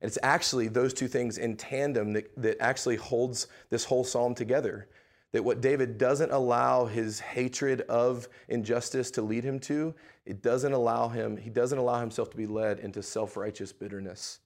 And 0.00 0.08
it's 0.08 0.18
actually 0.22 0.68
those 0.68 0.94
two 0.94 1.08
things 1.08 1.38
in 1.38 1.56
tandem 1.56 2.12
that, 2.12 2.30
that 2.36 2.56
actually 2.60 2.96
holds 2.96 3.48
this 3.70 3.84
whole 3.84 4.04
psalm 4.04 4.34
together. 4.34 4.88
That 5.32 5.44
what 5.44 5.60
David 5.60 5.98
doesn't 5.98 6.30
allow 6.30 6.86
his 6.86 7.20
hatred 7.20 7.82
of 7.82 8.28
injustice 8.48 9.10
to 9.12 9.22
lead 9.22 9.44
him 9.44 9.58
to, 9.60 9.94
it 10.24 10.42
doesn't 10.42 10.72
allow 10.72 11.08
him, 11.08 11.36
he 11.36 11.50
doesn't 11.50 11.78
allow 11.78 12.00
himself 12.00 12.30
to 12.30 12.36
be 12.36 12.46
led 12.46 12.78
into 12.78 13.02
self 13.02 13.36
righteous 13.36 13.72
bitterness. 13.72 14.40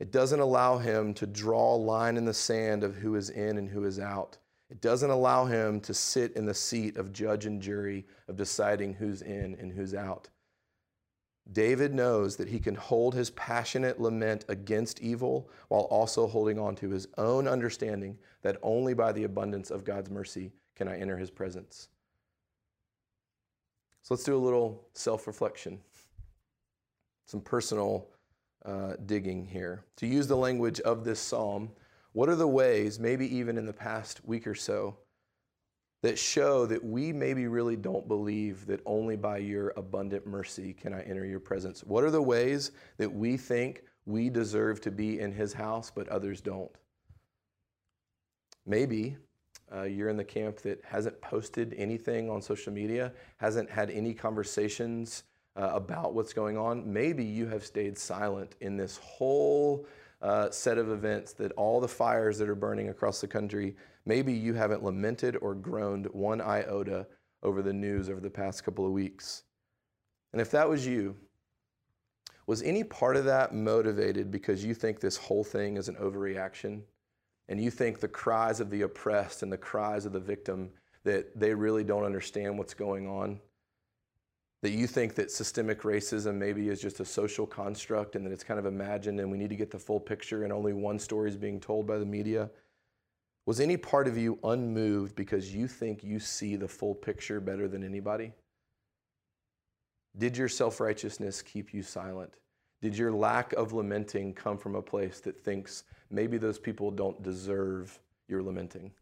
It 0.00 0.10
doesn't 0.10 0.40
allow 0.40 0.78
him 0.78 1.14
to 1.14 1.26
draw 1.26 1.74
a 1.74 1.76
line 1.76 2.16
in 2.16 2.24
the 2.24 2.34
sand 2.34 2.82
of 2.82 2.96
who 2.96 3.14
is 3.14 3.30
in 3.30 3.56
and 3.56 3.68
who 3.68 3.84
is 3.84 4.00
out. 4.00 4.36
It 4.68 4.80
doesn't 4.80 5.10
allow 5.10 5.44
him 5.44 5.80
to 5.80 5.94
sit 5.94 6.32
in 6.32 6.44
the 6.44 6.54
seat 6.54 6.96
of 6.96 7.12
judge 7.12 7.46
and 7.46 7.62
jury 7.62 8.04
of 8.26 8.36
deciding 8.36 8.94
who's 8.94 9.22
in 9.22 9.54
and 9.60 9.70
who's 9.70 9.94
out. 9.94 10.28
David 11.52 11.92
knows 11.92 12.36
that 12.36 12.48
he 12.48 12.58
can 12.58 12.74
hold 12.74 13.14
his 13.14 13.30
passionate 13.30 14.00
lament 14.00 14.44
against 14.48 15.00
evil 15.00 15.50
while 15.68 15.82
also 15.82 16.26
holding 16.26 16.58
on 16.58 16.74
to 16.76 16.90
his 16.90 17.06
own 17.18 17.46
understanding 17.48 18.16
that 18.42 18.58
only 18.62 18.94
by 18.94 19.12
the 19.12 19.24
abundance 19.24 19.70
of 19.70 19.84
God's 19.84 20.10
mercy 20.10 20.52
can 20.76 20.88
I 20.88 20.98
enter 20.98 21.16
his 21.16 21.30
presence. 21.30 21.88
So 24.02 24.14
let's 24.14 24.24
do 24.24 24.36
a 24.36 24.38
little 24.38 24.88
self 24.94 25.26
reflection, 25.26 25.78
some 27.26 27.40
personal 27.40 28.08
uh, 28.64 28.94
digging 29.06 29.46
here. 29.46 29.84
To 29.96 30.06
use 30.06 30.26
the 30.26 30.36
language 30.36 30.80
of 30.80 31.04
this 31.04 31.20
psalm, 31.20 31.70
what 32.12 32.28
are 32.28 32.36
the 32.36 32.48
ways, 32.48 32.98
maybe 32.98 33.34
even 33.34 33.56
in 33.58 33.66
the 33.66 33.72
past 33.72 34.24
week 34.24 34.46
or 34.46 34.54
so, 34.54 34.96
that 36.02 36.18
show 36.18 36.66
that 36.66 36.84
we 36.84 37.12
maybe 37.12 37.46
really 37.46 37.76
don't 37.76 38.06
believe 38.08 38.66
that 38.66 38.80
only 38.84 39.16
by 39.16 39.38
your 39.38 39.72
abundant 39.76 40.26
mercy 40.26 40.72
can 40.72 40.92
I 40.92 41.02
enter 41.02 41.24
your 41.24 41.40
presence? 41.40 41.82
What 41.84 42.02
are 42.02 42.10
the 42.10 42.22
ways 42.22 42.72
that 42.98 43.10
we 43.12 43.36
think 43.36 43.84
we 44.04 44.28
deserve 44.28 44.80
to 44.80 44.90
be 44.90 45.20
in 45.20 45.32
his 45.32 45.52
house, 45.52 45.92
but 45.94 46.08
others 46.08 46.40
don't? 46.40 46.72
Maybe 48.66 49.16
uh, 49.72 49.84
you're 49.84 50.08
in 50.08 50.16
the 50.16 50.24
camp 50.24 50.58
that 50.58 50.84
hasn't 50.84 51.20
posted 51.20 51.72
anything 51.78 52.28
on 52.28 52.42
social 52.42 52.72
media, 52.72 53.12
hasn't 53.36 53.70
had 53.70 53.90
any 53.90 54.12
conversations 54.12 55.22
uh, 55.54 55.70
about 55.72 56.14
what's 56.14 56.32
going 56.32 56.58
on. 56.58 56.90
Maybe 56.90 57.24
you 57.24 57.46
have 57.46 57.64
stayed 57.64 57.96
silent 57.96 58.56
in 58.60 58.76
this 58.76 58.98
whole 58.98 59.86
uh, 60.22 60.50
set 60.50 60.78
of 60.78 60.90
events 60.90 61.32
that 61.34 61.52
all 61.52 61.80
the 61.80 61.88
fires 61.88 62.38
that 62.38 62.48
are 62.48 62.54
burning 62.54 62.88
across 62.88 63.20
the 63.20 63.26
country, 63.26 63.76
maybe 64.06 64.32
you 64.32 64.54
haven't 64.54 64.84
lamented 64.84 65.36
or 65.42 65.54
groaned 65.54 66.06
one 66.12 66.40
iota 66.40 67.06
over 67.42 67.60
the 67.60 67.72
news 67.72 68.08
over 68.08 68.20
the 68.20 68.30
past 68.30 68.64
couple 68.64 68.86
of 68.86 68.92
weeks. 68.92 69.42
And 70.32 70.40
if 70.40 70.50
that 70.52 70.68
was 70.68 70.86
you, 70.86 71.16
was 72.46 72.62
any 72.62 72.84
part 72.84 73.16
of 73.16 73.24
that 73.24 73.54
motivated 73.54 74.30
because 74.30 74.64
you 74.64 74.74
think 74.74 75.00
this 75.00 75.16
whole 75.16 75.44
thing 75.44 75.76
is 75.76 75.88
an 75.88 75.96
overreaction? 75.96 76.82
And 77.48 77.60
you 77.60 77.70
think 77.70 77.98
the 77.98 78.08
cries 78.08 78.60
of 78.60 78.70
the 78.70 78.82
oppressed 78.82 79.42
and 79.42 79.52
the 79.52 79.58
cries 79.58 80.06
of 80.06 80.12
the 80.12 80.20
victim 80.20 80.70
that 81.04 81.38
they 81.38 81.52
really 81.52 81.84
don't 81.84 82.04
understand 82.04 82.56
what's 82.56 82.74
going 82.74 83.08
on? 83.08 83.40
That 84.62 84.70
you 84.70 84.86
think 84.86 85.14
that 85.16 85.30
systemic 85.30 85.82
racism 85.82 86.36
maybe 86.36 86.68
is 86.68 86.80
just 86.80 87.00
a 87.00 87.04
social 87.04 87.46
construct 87.46 88.14
and 88.14 88.24
that 88.24 88.32
it's 88.32 88.44
kind 88.44 88.60
of 88.60 88.66
imagined 88.66 89.18
and 89.18 89.30
we 89.30 89.36
need 89.36 89.50
to 89.50 89.56
get 89.56 89.72
the 89.72 89.78
full 89.78 89.98
picture 89.98 90.44
and 90.44 90.52
only 90.52 90.72
one 90.72 91.00
story 91.00 91.28
is 91.28 91.36
being 91.36 91.58
told 91.58 91.86
by 91.86 91.98
the 91.98 92.06
media? 92.06 92.48
Was 93.44 93.58
any 93.58 93.76
part 93.76 94.06
of 94.06 94.16
you 94.16 94.38
unmoved 94.44 95.16
because 95.16 95.52
you 95.52 95.66
think 95.66 96.04
you 96.04 96.20
see 96.20 96.54
the 96.54 96.68
full 96.68 96.94
picture 96.94 97.40
better 97.40 97.66
than 97.66 97.82
anybody? 97.82 98.32
Did 100.16 100.36
your 100.36 100.48
self 100.48 100.78
righteousness 100.78 101.42
keep 101.42 101.74
you 101.74 101.82
silent? 101.82 102.34
Did 102.80 102.96
your 102.96 103.10
lack 103.10 103.52
of 103.54 103.72
lamenting 103.72 104.32
come 104.32 104.58
from 104.58 104.76
a 104.76 104.82
place 104.82 105.18
that 105.20 105.40
thinks 105.40 105.84
maybe 106.10 106.38
those 106.38 106.58
people 106.58 106.92
don't 106.92 107.20
deserve 107.22 107.98
your 108.28 108.42
lamenting? 108.42 108.92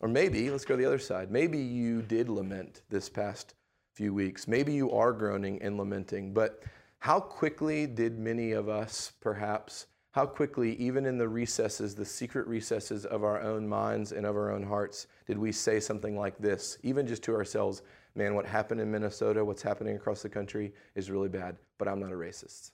Or 0.00 0.08
maybe, 0.08 0.48
let's 0.50 0.64
go 0.64 0.76
to 0.76 0.80
the 0.80 0.86
other 0.86 0.98
side, 0.98 1.30
maybe 1.30 1.58
you 1.58 2.02
did 2.02 2.28
lament 2.28 2.82
this 2.88 3.08
past 3.08 3.54
few 3.92 4.14
weeks. 4.14 4.48
Maybe 4.48 4.72
you 4.72 4.90
are 4.90 5.12
groaning 5.12 5.60
and 5.62 5.76
lamenting, 5.76 6.32
but 6.32 6.62
how 6.98 7.20
quickly 7.20 7.86
did 7.86 8.18
many 8.18 8.52
of 8.52 8.68
us, 8.68 9.12
perhaps, 9.20 9.86
how 10.12 10.26
quickly, 10.26 10.74
even 10.76 11.06
in 11.06 11.18
the 11.18 11.28
recesses, 11.28 11.94
the 11.94 12.04
secret 12.04 12.46
recesses 12.48 13.06
of 13.06 13.22
our 13.22 13.40
own 13.40 13.68
minds 13.68 14.12
and 14.12 14.26
of 14.26 14.36
our 14.36 14.50
own 14.50 14.62
hearts, 14.62 15.06
did 15.26 15.38
we 15.38 15.52
say 15.52 15.78
something 15.78 16.18
like 16.18 16.36
this, 16.38 16.78
even 16.82 17.06
just 17.06 17.22
to 17.24 17.34
ourselves 17.34 17.82
man, 18.14 18.34
what 18.34 18.46
happened 18.46 18.80
in 18.80 18.90
Minnesota, 18.90 19.44
what's 19.44 19.62
happening 19.62 19.96
across 19.96 20.22
the 20.22 20.28
country 20.28 20.72
is 20.94 21.10
really 21.10 21.28
bad, 21.28 21.56
but 21.78 21.88
I'm 21.88 22.00
not 22.00 22.12
a 22.12 22.16
racist? 22.16 22.72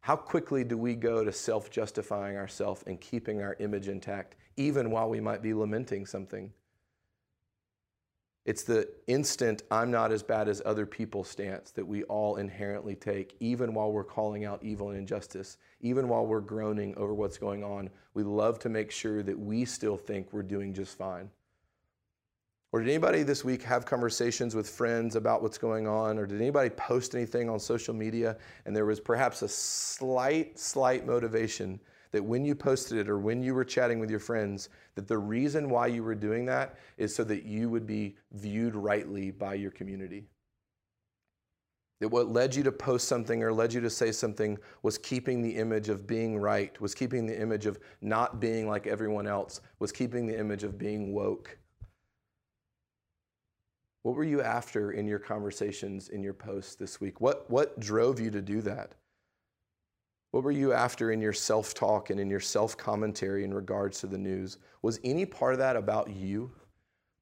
How 0.00 0.16
quickly 0.16 0.64
do 0.64 0.76
we 0.76 0.94
go 0.94 1.24
to 1.24 1.32
self 1.32 1.70
justifying 1.70 2.36
ourselves 2.36 2.84
and 2.86 3.00
keeping 3.00 3.40
our 3.40 3.56
image 3.58 3.88
intact, 3.88 4.36
even 4.56 4.90
while 4.90 5.08
we 5.08 5.20
might 5.20 5.40
be 5.42 5.54
lamenting 5.54 6.04
something? 6.04 6.52
It's 8.44 8.62
the 8.62 8.88
instant, 9.06 9.62
I'm 9.70 9.90
not 9.90 10.12
as 10.12 10.22
bad 10.22 10.48
as 10.48 10.60
other 10.66 10.84
people 10.84 11.24
stance 11.24 11.70
that 11.70 11.86
we 11.86 12.02
all 12.04 12.36
inherently 12.36 12.94
take, 12.94 13.36
even 13.40 13.72
while 13.72 13.90
we're 13.90 14.04
calling 14.04 14.44
out 14.44 14.62
evil 14.62 14.90
and 14.90 14.98
injustice, 14.98 15.56
even 15.80 16.08
while 16.08 16.26
we're 16.26 16.40
groaning 16.40 16.94
over 16.98 17.14
what's 17.14 17.38
going 17.38 17.64
on. 17.64 17.88
We 18.12 18.22
love 18.22 18.58
to 18.60 18.68
make 18.68 18.90
sure 18.90 19.22
that 19.22 19.38
we 19.38 19.64
still 19.64 19.96
think 19.96 20.32
we're 20.32 20.42
doing 20.42 20.74
just 20.74 20.98
fine. 20.98 21.30
Or 22.70 22.80
did 22.80 22.90
anybody 22.90 23.22
this 23.22 23.44
week 23.44 23.62
have 23.62 23.86
conversations 23.86 24.54
with 24.54 24.68
friends 24.68 25.16
about 25.16 25.42
what's 25.42 25.58
going 25.58 25.86
on? 25.86 26.18
Or 26.18 26.26
did 26.26 26.40
anybody 26.40 26.68
post 26.70 27.14
anything 27.14 27.48
on 27.48 27.60
social 27.60 27.94
media 27.94 28.36
and 28.66 28.74
there 28.74 28.84
was 28.84 29.00
perhaps 29.00 29.42
a 29.42 29.48
slight, 29.48 30.58
slight 30.58 31.06
motivation 31.06 31.80
that 32.14 32.22
when 32.22 32.44
you 32.44 32.54
posted 32.54 32.96
it 32.96 33.08
or 33.08 33.18
when 33.18 33.42
you 33.42 33.54
were 33.54 33.64
chatting 33.64 33.98
with 33.98 34.08
your 34.08 34.20
friends, 34.20 34.68
that 34.94 35.08
the 35.08 35.18
reason 35.18 35.68
why 35.68 35.88
you 35.88 36.04
were 36.04 36.14
doing 36.14 36.46
that 36.46 36.76
is 36.96 37.12
so 37.12 37.24
that 37.24 37.42
you 37.42 37.68
would 37.68 37.88
be 37.88 38.14
viewed 38.34 38.76
rightly 38.76 39.32
by 39.32 39.54
your 39.54 39.72
community. 39.72 40.28
That 41.98 42.10
what 42.10 42.30
led 42.30 42.54
you 42.54 42.62
to 42.62 42.70
post 42.70 43.08
something 43.08 43.42
or 43.42 43.52
led 43.52 43.72
you 43.72 43.80
to 43.80 43.90
say 43.90 44.12
something 44.12 44.56
was 44.84 44.96
keeping 44.96 45.42
the 45.42 45.56
image 45.56 45.88
of 45.88 46.06
being 46.06 46.38
right, 46.38 46.80
was 46.80 46.94
keeping 46.94 47.26
the 47.26 47.36
image 47.36 47.66
of 47.66 47.80
not 48.00 48.38
being 48.38 48.68
like 48.68 48.86
everyone 48.86 49.26
else, 49.26 49.60
was 49.80 49.90
keeping 49.90 50.24
the 50.24 50.38
image 50.38 50.62
of 50.62 50.78
being 50.78 51.12
woke. 51.12 51.58
What 54.02 54.14
were 54.14 54.22
you 54.22 54.40
after 54.40 54.92
in 54.92 55.08
your 55.08 55.18
conversations, 55.18 56.10
in 56.10 56.22
your 56.22 56.34
posts 56.34 56.76
this 56.76 57.00
week? 57.00 57.20
What, 57.20 57.50
what 57.50 57.80
drove 57.80 58.20
you 58.20 58.30
to 58.30 58.40
do 58.40 58.60
that? 58.60 58.94
What 60.34 60.42
were 60.42 60.50
you 60.50 60.72
after 60.72 61.12
in 61.12 61.20
your 61.20 61.32
self 61.32 61.74
talk 61.74 62.10
and 62.10 62.18
in 62.18 62.28
your 62.28 62.40
self 62.40 62.76
commentary 62.76 63.44
in 63.44 63.54
regards 63.54 64.00
to 64.00 64.08
the 64.08 64.18
news? 64.18 64.58
Was 64.82 64.98
any 65.04 65.24
part 65.24 65.52
of 65.52 65.60
that 65.60 65.76
about 65.76 66.10
you? 66.10 66.50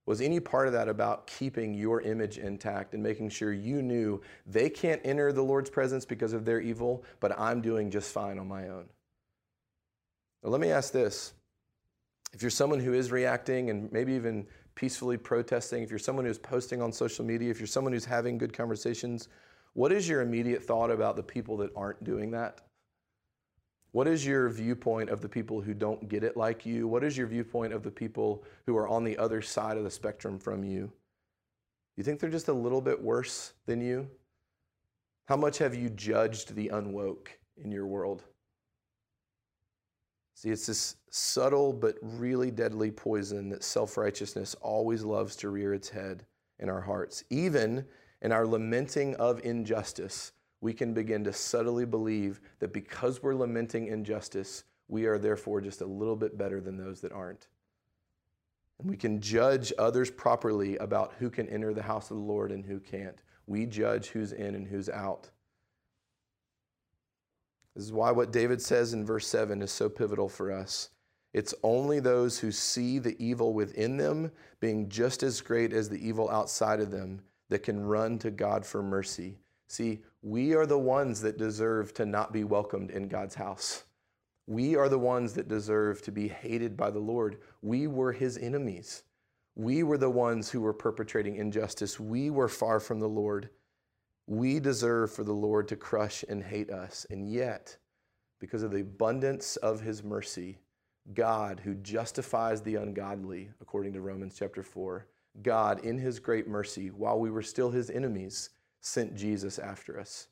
Was 0.07 0.23
any 0.23 0.41
part 0.41 0.67
of 0.67 0.73
that 0.73 0.89
about 0.89 1.27
keeping 1.27 1.75
your 1.75 2.01
image 2.01 2.39
intact 2.39 2.95
and 2.95 3.03
making 3.03 3.29
sure 3.29 3.53
you 3.53 3.83
knew 3.83 4.23
they 4.47 4.71
can't 4.71 5.03
enter 5.05 5.31
the 5.31 5.43
Lord's 5.43 5.69
presence 5.69 6.07
because 6.07 6.33
of 6.33 6.47
their 6.47 6.63
evil, 6.63 7.05
but 7.21 7.39
I'm 7.39 7.61
doing 7.61 7.91
just 7.91 8.11
fine 8.11 8.39
on 8.39 8.49
my 8.49 8.69
own? 8.69 8.87
Now, 10.43 10.49
let 10.49 10.63
me 10.63 10.71
ask 10.71 10.91
this. 10.91 11.35
If 12.33 12.41
you're 12.41 12.51
someone 12.51 12.81
who 12.81 12.95
is 12.95 13.13
reacting 13.13 13.69
and 13.69 13.93
maybe 13.93 14.15
even 14.15 14.47
peacefully 14.75 15.19
protesting, 15.19 15.83
if 15.83 15.91
you're 15.91 15.99
someone 15.99 16.25
who's 16.25 16.39
posting 16.39 16.81
on 16.81 16.91
social 16.93 17.27
media, 17.27 17.51
if 17.51 17.61
you're 17.61 17.67
someone 17.67 17.93
who's 17.93 18.07
having 18.07 18.39
good 18.39 18.55
conversations, 18.55 19.29
what 19.75 19.93
is 19.93 20.09
your 20.09 20.23
immediate 20.23 20.63
thought 20.63 20.91
about 20.91 21.17
the 21.17 21.23
people 21.23 21.59
that 21.59 21.73
aren't 21.77 22.03
doing 22.05 22.31
that? 22.31 22.63
What 23.93 24.09
is 24.09 24.27
your 24.27 24.49
viewpoint 24.49 25.11
of 25.11 25.21
the 25.21 25.29
people 25.29 25.61
who 25.61 25.75
don't 25.75 26.09
get 26.09 26.25
it 26.25 26.37
like 26.37 26.65
you? 26.65 26.89
What 26.89 27.05
is 27.05 27.17
your 27.17 27.27
viewpoint 27.27 27.75
of 27.75 27.83
the 27.83 27.91
people 27.91 28.43
who 28.67 28.77
are 28.77 28.89
on 28.89 29.05
the 29.05 29.19
other 29.19 29.43
side 29.43 29.77
of 29.77 29.85
the 29.85 29.91
spectrum 29.91 30.39
from 30.39 30.65
you? 30.65 30.91
You 31.97 32.03
think 32.03 32.19
they're 32.19 32.31
just 32.31 32.49
a 32.49 32.55
little 32.55 32.81
bit 32.81 33.01
worse 33.01 33.53
than 33.67 33.83
you? 33.83 34.09
How 35.27 35.37
much 35.37 35.59
have 35.59 35.75
you 35.75 35.91
judged 35.91 36.55
the 36.55 36.71
unwoke 36.73 37.29
in 37.63 37.71
your 37.71 37.87
world? 37.87 38.25
See, 40.35 40.49
it's 40.49 40.67
this 40.67 40.97
subtle 41.11 41.73
but 41.75 41.97
really 42.01 42.51
deadly 42.51 42.91
poison 42.91 43.51
that 43.51 43.63
self 43.63 43.99
righteousness 43.99 44.57
always 44.63 45.05
loves 45.05 45.37
to 45.37 45.51
rear 45.51 45.75
its 45.75 45.91
head 45.91 46.25
in 46.59 46.71
our 46.71 46.81
hearts. 46.81 47.25
Even 47.29 47.85
in 48.23 48.33
our 48.33 48.47
lamenting 48.47 49.15
of 49.17 49.45
injustice, 49.45 50.33
we 50.63 50.73
can 50.73 50.95
begin 50.95 51.25
to 51.25 51.33
subtly 51.33 51.85
believe 51.85 52.41
that 52.61 52.73
because 52.73 53.21
we're 53.21 53.35
lamenting 53.35 53.89
injustice, 53.89 54.63
we 54.89 55.07
are 55.07 55.19
therefore 55.19 55.61
just 55.61 55.81
a 55.81 55.87
little 55.87 56.15
bit 56.17 56.39
better 56.39 56.61
than 56.61 56.77
those 56.77 57.01
that 57.01 57.13
aren't. 57.13 57.49
And 58.79 58.89
we 58.89 58.97
can 58.97 59.21
judge 59.21 59.73
others 59.77 60.11
properly 60.11 60.77
about 60.79 61.15
who 61.19 61.31
can 61.31 61.49
enter 61.49 61.75
the 61.75 61.83
house 61.83 62.11
of 62.13 62.17
the 62.17 62.23
Lord 62.23 62.53
and 62.53 62.65
who 62.65 62.79
can't. 62.79 63.21
We 63.49 63.67
judge 63.67 64.09
who's 64.09 64.33
in 64.33 64.55
and 64.55 64.67
who's 64.67 64.89
out. 64.89 65.29
This 67.75 67.85
is 67.85 67.93
why 67.93 68.13
what 68.13 68.33
David 68.33 68.63
says 68.63 68.93
in 68.93 69.05
verse 69.05 69.27
7 69.27 69.63
is 69.63 69.73
so 69.73 69.89
pivotal 69.89 70.29
for 70.29 70.53
us. 70.53 70.91
It's 71.35 71.55
only 71.65 71.99
those 71.99 72.39
who 72.39 72.53
see 72.53 73.01
the 73.01 73.17
evil 73.19 73.53
within 73.53 73.97
them 73.97 74.31
being 74.61 74.89
just 74.89 75.25
as 75.25 75.41
great 75.41 75.73
as 75.73 75.89
the 75.89 76.07
evil 76.07 76.31
outside 76.31 76.79
of 76.79 76.93
them 76.93 77.23
that 77.49 77.65
can 77.65 77.85
run 77.85 78.19
to 78.21 78.31
God 78.31 78.65
for 78.65 78.81
mercy. 78.81 79.39
See, 79.73 80.03
we 80.21 80.53
are 80.55 80.67
the 80.67 80.77
ones 80.77 81.23
that 81.23 81.39
deserve 81.39 81.95
to 81.95 82.05
not 82.05 82.31
be 82.31 82.45
welcomed 82.45 82.91
in 82.91 83.09
God's 83.09 83.35
house. 83.35 83.85
We 84.47 84.77
are 84.77 84.91
the 84.91 84.99
ones 84.99 85.33
that 85.33 85.49
deserve 85.49 86.03
to 86.03 86.13
be 86.13 86.29
hated 86.29 86.77
by 86.77 86.91
the 86.91 86.99
Lord. 86.99 87.39
We 87.63 87.87
were 87.87 88.13
his 88.13 88.37
enemies. 88.37 89.05
We 89.57 89.83
were 89.83 89.97
the 89.97 90.11
ones 90.11 90.51
who 90.51 90.61
were 90.61 90.75
perpetrating 90.75 91.37
injustice. 91.37 91.99
We 91.99 92.29
were 92.29 92.49
far 92.49 92.81
from 92.81 93.01
the 93.01 93.09
Lord. 93.09 93.49
We 94.27 94.61
deserve 94.61 95.11
for 95.11 95.25
the 95.25 95.33
Lord 95.33 95.69
to 95.69 95.77
crush 95.77 96.23
and 96.29 96.45
hate 96.45 96.69
us. 96.69 97.07
And 97.09 97.27
yet, 97.27 97.79
because 98.41 98.63
of 98.63 98.73
the 98.73 98.83
abundance 98.83 99.57
of 99.57 99.81
his 99.81 100.05
mercy, 100.05 100.59
God, 101.15 101.61
who 101.61 101.77
justifies 101.77 102.61
the 102.61 102.75
ungodly, 102.75 103.49
according 103.63 103.95
to 103.95 104.03
Romans 104.03 104.37
chapter 104.39 104.63
4, 104.63 105.07
God, 105.41 105.83
in 105.83 105.97
his 105.97 106.19
great 106.19 106.47
mercy, 106.47 106.91
while 106.91 107.19
we 107.19 107.31
were 107.31 107.41
still 107.41 107.71
his 107.71 107.89
enemies, 107.89 108.51
sent 108.83 109.17
Jesus 109.17 109.59
after 109.59 109.99
us. 109.99 110.29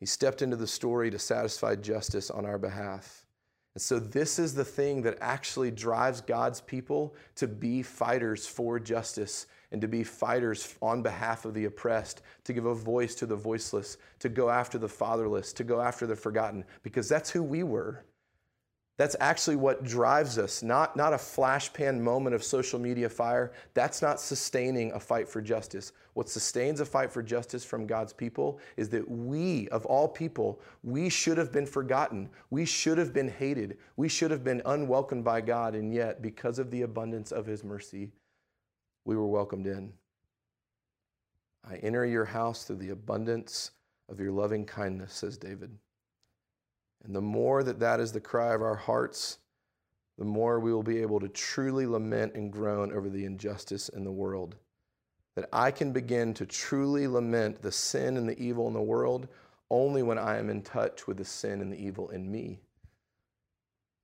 He 0.00 0.06
stepped 0.06 0.42
into 0.42 0.56
the 0.56 0.66
story 0.66 1.10
to 1.10 1.18
satisfy 1.18 1.76
justice 1.76 2.30
on 2.30 2.46
our 2.46 2.58
behalf. 2.58 3.26
And 3.74 3.82
so, 3.82 3.98
this 3.98 4.38
is 4.38 4.54
the 4.54 4.64
thing 4.64 5.02
that 5.02 5.18
actually 5.20 5.70
drives 5.70 6.20
God's 6.20 6.60
people 6.60 7.14
to 7.36 7.46
be 7.46 7.82
fighters 7.82 8.46
for 8.46 8.78
justice 8.78 9.46
and 9.70 9.80
to 9.80 9.88
be 9.88 10.04
fighters 10.04 10.74
on 10.82 11.02
behalf 11.02 11.44
of 11.44 11.54
the 11.54 11.64
oppressed, 11.64 12.20
to 12.44 12.52
give 12.52 12.66
a 12.66 12.74
voice 12.74 13.14
to 13.14 13.26
the 13.26 13.36
voiceless, 13.36 13.96
to 14.18 14.28
go 14.28 14.50
after 14.50 14.76
the 14.76 14.88
fatherless, 14.88 15.52
to 15.54 15.64
go 15.64 15.80
after 15.80 16.06
the 16.06 16.16
forgotten, 16.16 16.64
because 16.82 17.08
that's 17.08 17.30
who 17.30 17.42
we 17.42 17.62
were. 17.62 18.04
That's 18.98 19.16
actually 19.20 19.56
what 19.56 19.84
drives 19.84 20.36
us, 20.36 20.62
not, 20.62 20.96
not 20.96 21.14
a 21.14 21.18
flashpan 21.18 21.98
moment 22.00 22.34
of 22.34 22.44
social 22.44 22.78
media 22.78 23.08
fire. 23.08 23.52
That's 23.72 24.02
not 24.02 24.20
sustaining 24.20 24.92
a 24.92 25.00
fight 25.00 25.28
for 25.28 25.40
justice. 25.40 25.92
What 26.12 26.28
sustains 26.28 26.80
a 26.80 26.84
fight 26.84 27.10
for 27.10 27.22
justice 27.22 27.64
from 27.64 27.86
God's 27.86 28.12
people 28.12 28.60
is 28.76 28.90
that 28.90 29.10
we, 29.10 29.66
of 29.68 29.86
all 29.86 30.06
people, 30.06 30.60
we 30.82 31.08
should 31.08 31.38
have 31.38 31.50
been 31.50 31.64
forgotten. 31.64 32.28
We 32.50 32.66
should 32.66 32.98
have 32.98 33.14
been 33.14 33.30
hated. 33.30 33.78
We 33.96 34.10
should 34.10 34.30
have 34.30 34.44
been 34.44 34.60
unwelcomed 34.66 35.24
by 35.24 35.40
God, 35.40 35.74
and 35.74 35.92
yet, 35.94 36.20
because 36.20 36.58
of 36.58 36.70
the 36.70 36.82
abundance 36.82 37.32
of 37.32 37.46
His 37.46 37.64
mercy, 37.64 38.10
we 39.06 39.16
were 39.16 39.26
welcomed 39.26 39.66
in. 39.66 39.94
I 41.66 41.76
enter 41.76 42.04
your 42.04 42.26
house 42.26 42.64
through 42.64 42.76
the 42.76 42.90
abundance 42.90 43.70
of 44.10 44.20
your 44.20 44.32
loving 44.32 44.66
kindness, 44.66 45.14
says 45.14 45.38
David. 45.38 45.70
And 47.04 47.14
the 47.14 47.20
more 47.20 47.62
that 47.64 47.80
that 47.80 48.00
is 48.00 48.12
the 48.12 48.20
cry 48.20 48.54
of 48.54 48.62
our 48.62 48.76
hearts, 48.76 49.38
the 50.18 50.24
more 50.24 50.60
we 50.60 50.72
will 50.72 50.82
be 50.82 51.02
able 51.02 51.20
to 51.20 51.28
truly 51.28 51.86
lament 51.86 52.34
and 52.34 52.52
groan 52.52 52.92
over 52.92 53.08
the 53.08 53.24
injustice 53.24 53.88
in 53.88 54.04
the 54.04 54.12
world. 54.12 54.56
That 55.34 55.48
I 55.52 55.70
can 55.70 55.92
begin 55.92 56.34
to 56.34 56.46
truly 56.46 57.06
lament 57.06 57.62
the 57.62 57.72
sin 57.72 58.16
and 58.16 58.28
the 58.28 58.38
evil 58.38 58.68
in 58.68 58.74
the 58.74 58.82
world 58.82 59.28
only 59.70 60.02
when 60.02 60.18
I 60.18 60.38
am 60.38 60.50
in 60.50 60.62
touch 60.62 61.06
with 61.06 61.16
the 61.16 61.24
sin 61.24 61.62
and 61.62 61.72
the 61.72 61.82
evil 61.82 62.10
in 62.10 62.30
me. 62.30 62.60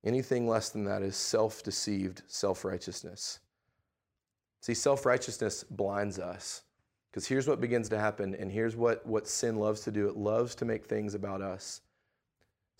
Anything 0.03 0.47
less 0.47 0.69
than 0.69 0.85
that 0.85 1.03
is 1.03 1.15
self 1.15 1.61
deceived 1.61 2.23
self 2.27 2.65
righteousness. 2.65 3.39
See, 4.61 4.73
self 4.73 5.05
righteousness 5.05 5.63
blinds 5.63 6.17
us. 6.19 6.63
Because 7.11 7.27
here's 7.27 7.47
what 7.47 7.61
begins 7.61 7.89
to 7.89 7.99
happen, 7.99 8.35
and 8.35 8.51
here's 8.51 8.75
what, 8.75 9.05
what 9.05 9.27
sin 9.27 9.57
loves 9.57 9.81
to 9.81 9.91
do 9.91 10.07
it 10.07 10.15
loves 10.15 10.53
to 10.55 10.65
make 10.65 10.85
things 10.85 11.15
about 11.15 11.41
us. 11.41 11.81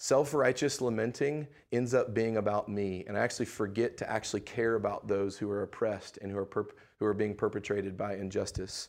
Self 0.01 0.33
righteous 0.33 0.79
lamenting 0.79 1.45
ends 1.73 1.93
up 1.93 2.13
being 2.13 2.37
about 2.37 2.69
me, 2.69 3.03
and 3.05 3.17
I 3.17 3.21
actually 3.21 3.47
forget 3.47 3.97
to 3.97 4.09
actually 4.09 4.39
care 4.39 4.75
about 4.75 5.09
those 5.09 5.37
who 5.37 5.51
are 5.51 5.63
oppressed 5.63 6.17
and 6.21 6.31
who 6.31 6.37
are, 6.37 6.45
perp- 6.45 6.71
who 6.99 7.05
are 7.05 7.13
being 7.13 7.35
perpetrated 7.35 7.97
by 7.97 8.15
injustice. 8.15 8.87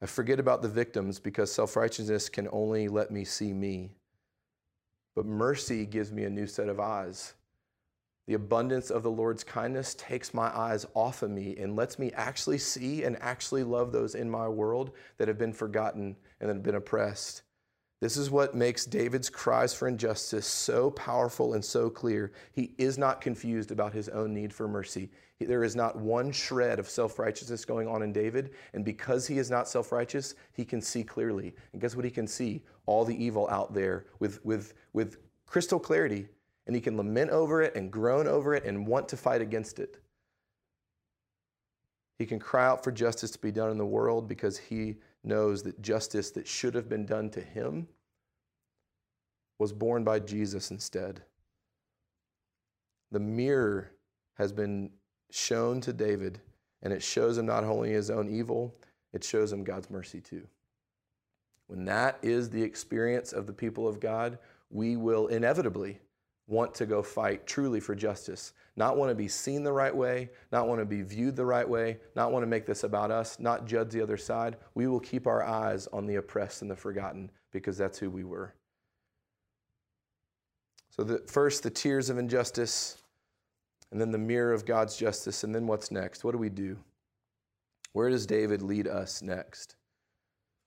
I 0.00 0.06
forget 0.06 0.38
about 0.38 0.62
the 0.62 0.68
victims 0.68 1.18
because 1.18 1.52
self 1.52 1.74
righteousness 1.74 2.28
can 2.28 2.48
only 2.52 2.86
let 2.86 3.10
me 3.10 3.24
see 3.24 3.52
me. 3.52 3.90
But 5.16 5.26
mercy 5.26 5.86
gives 5.86 6.12
me 6.12 6.22
a 6.22 6.30
new 6.30 6.46
set 6.46 6.68
of 6.68 6.78
eyes. 6.78 7.34
The 8.28 8.34
abundance 8.34 8.90
of 8.92 9.02
the 9.02 9.10
Lord's 9.10 9.42
kindness 9.42 9.96
takes 9.96 10.32
my 10.32 10.56
eyes 10.56 10.86
off 10.94 11.24
of 11.24 11.32
me 11.32 11.56
and 11.56 11.74
lets 11.74 11.98
me 11.98 12.12
actually 12.12 12.58
see 12.58 13.02
and 13.02 13.20
actually 13.20 13.64
love 13.64 13.90
those 13.90 14.14
in 14.14 14.30
my 14.30 14.46
world 14.46 14.92
that 15.18 15.26
have 15.26 15.38
been 15.38 15.52
forgotten 15.52 16.14
and 16.38 16.48
that 16.48 16.54
have 16.54 16.62
been 16.62 16.76
oppressed. 16.76 17.42
This 18.00 18.16
is 18.16 18.30
what 18.30 18.54
makes 18.54 18.86
David's 18.86 19.28
cries 19.28 19.74
for 19.74 19.86
injustice 19.86 20.46
so 20.46 20.90
powerful 20.92 21.52
and 21.52 21.62
so 21.62 21.90
clear. 21.90 22.32
He 22.52 22.74
is 22.78 22.96
not 22.96 23.20
confused 23.20 23.70
about 23.70 23.92
his 23.92 24.08
own 24.08 24.32
need 24.32 24.54
for 24.54 24.66
mercy. 24.66 25.10
There 25.38 25.64
is 25.64 25.76
not 25.76 25.96
one 25.96 26.32
shred 26.32 26.78
of 26.78 26.88
self 26.88 27.18
righteousness 27.18 27.64
going 27.64 27.88
on 27.88 28.02
in 28.02 28.12
David. 28.12 28.52
And 28.72 28.84
because 28.84 29.26
he 29.26 29.38
is 29.38 29.50
not 29.50 29.68
self 29.68 29.92
righteous, 29.92 30.34
he 30.52 30.64
can 30.64 30.80
see 30.80 31.04
clearly. 31.04 31.54
And 31.72 31.80
guess 31.80 31.94
what 31.94 32.04
he 32.06 32.10
can 32.10 32.26
see? 32.26 32.62
All 32.86 33.04
the 33.04 33.22
evil 33.22 33.48
out 33.50 33.74
there 33.74 34.06
with, 34.18 34.44
with, 34.44 34.74
with 34.94 35.18
crystal 35.46 35.78
clarity. 35.78 36.26
And 36.66 36.74
he 36.74 36.80
can 36.80 36.96
lament 36.96 37.30
over 37.30 37.62
it 37.62 37.74
and 37.74 37.90
groan 37.90 38.26
over 38.26 38.54
it 38.54 38.64
and 38.64 38.86
want 38.86 39.08
to 39.10 39.16
fight 39.16 39.40
against 39.40 39.78
it. 39.78 39.98
He 42.18 42.26
can 42.26 42.38
cry 42.38 42.66
out 42.66 42.84
for 42.84 42.92
justice 42.92 43.30
to 43.32 43.38
be 43.38 43.50
done 43.50 43.70
in 43.70 43.78
the 43.78 43.86
world 43.86 44.28
because 44.28 44.58
he 44.58 44.96
knows 45.22 45.62
that 45.62 45.82
justice 45.82 46.30
that 46.32 46.46
should 46.46 46.74
have 46.74 46.88
been 46.88 47.06
done 47.06 47.30
to 47.30 47.40
him 47.40 47.88
was 49.58 49.72
borne 49.72 50.04
by 50.04 50.18
Jesus 50.18 50.70
instead. 50.70 51.22
The 53.12 53.20
mirror 53.20 53.92
has 54.34 54.52
been 54.52 54.90
shown 55.30 55.80
to 55.82 55.92
David, 55.92 56.40
and 56.82 56.92
it 56.92 57.02
shows 57.02 57.36
him 57.36 57.46
not 57.46 57.64
only 57.64 57.90
his 57.90 58.10
own 58.10 58.28
evil, 58.28 58.74
it 59.12 59.22
shows 59.22 59.52
him 59.52 59.64
God's 59.64 59.90
mercy 59.90 60.20
too. 60.20 60.46
When 61.66 61.84
that 61.84 62.18
is 62.22 62.48
the 62.48 62.62
experience 62.62 63.32
of 63.32 63.46
the 63.46 63.52
people 63.52 63.86
of 63.86 64.00
God, 64.00 64.38
we 64.70 64.96
will 64.96 65.26
inevitably 65.26 66.00
want 66.46 66.74
to 66.74 66.86
go 66.86 67.02
fight 67.02 67.46
truly 67.46 67.80
for 67.80 67.94
justice, 67.94 68.52
not 68.80 68.96
want 68.96 69.10
to 69.10 69.14
be 69.14 69.28
seen 69.28 69.62
the 69.62 69.70
right 69.70 69.94
way, 69.94 70.30
not 70.50 70.66
want 70.66 70.80
to 70.80 70.86
be 70.86 71.02
viewed 71.02 71.36
the 71.36 71.44
right 71.44 71.68
way, 71.68 71.98
not 72.16 72.32
want 72.32 72.42
to 72.42 72.46
make 72.46 72.64
this 72.64 72.82
about 72.82 73.10
us, 73.10 73.38
not 73.38 73.66
judge 73.66 73.90
the 73.90 74.00
other 74.00 74.16
side. 74.16 74.56
We 74.74 74.86
will 74.86 75.00
keep 75.00 75.26
our 75.26 75.44
eyes 75.44 75.86
on 75.92 76.06
the 76.06 76.14
oppressed 76.14 76.62
and 76.62 76.70
the 76.70 76.74
forgotten 76.74 77.30
because 77.52 77.76
that's 77.76 77.98
who 77.98 78.08
we 78.08 78.24
were. 78.24 78.54
So, 80.88 81.04
the, 81.04 81.18
first, 81.26 81.62
the 81.62 81.68
tears 81.68 82.08
of 82.08 82.16
injustice, 82.16 82.96
and 83.92 84.00
then 84.00 84.12
the 84.12 84.18
mirror 84.18 84.54
of 84.54 84.64
God's 84.64 84.96
justice, 84.96 85.44
and 85.44 85.54
then 85.54 85.66
what's 85.66 85.90
next? 85.90 86.24
What 86.24 86.32
do 86.32 86.38
we 86.38 86.48
do? 86.48 86.78
Where 87.92 88.08
does 88.08 88.24
David 88.24 88.62
lead 88.62 88.88
us 88.88 89.20
next? 89.20 89.76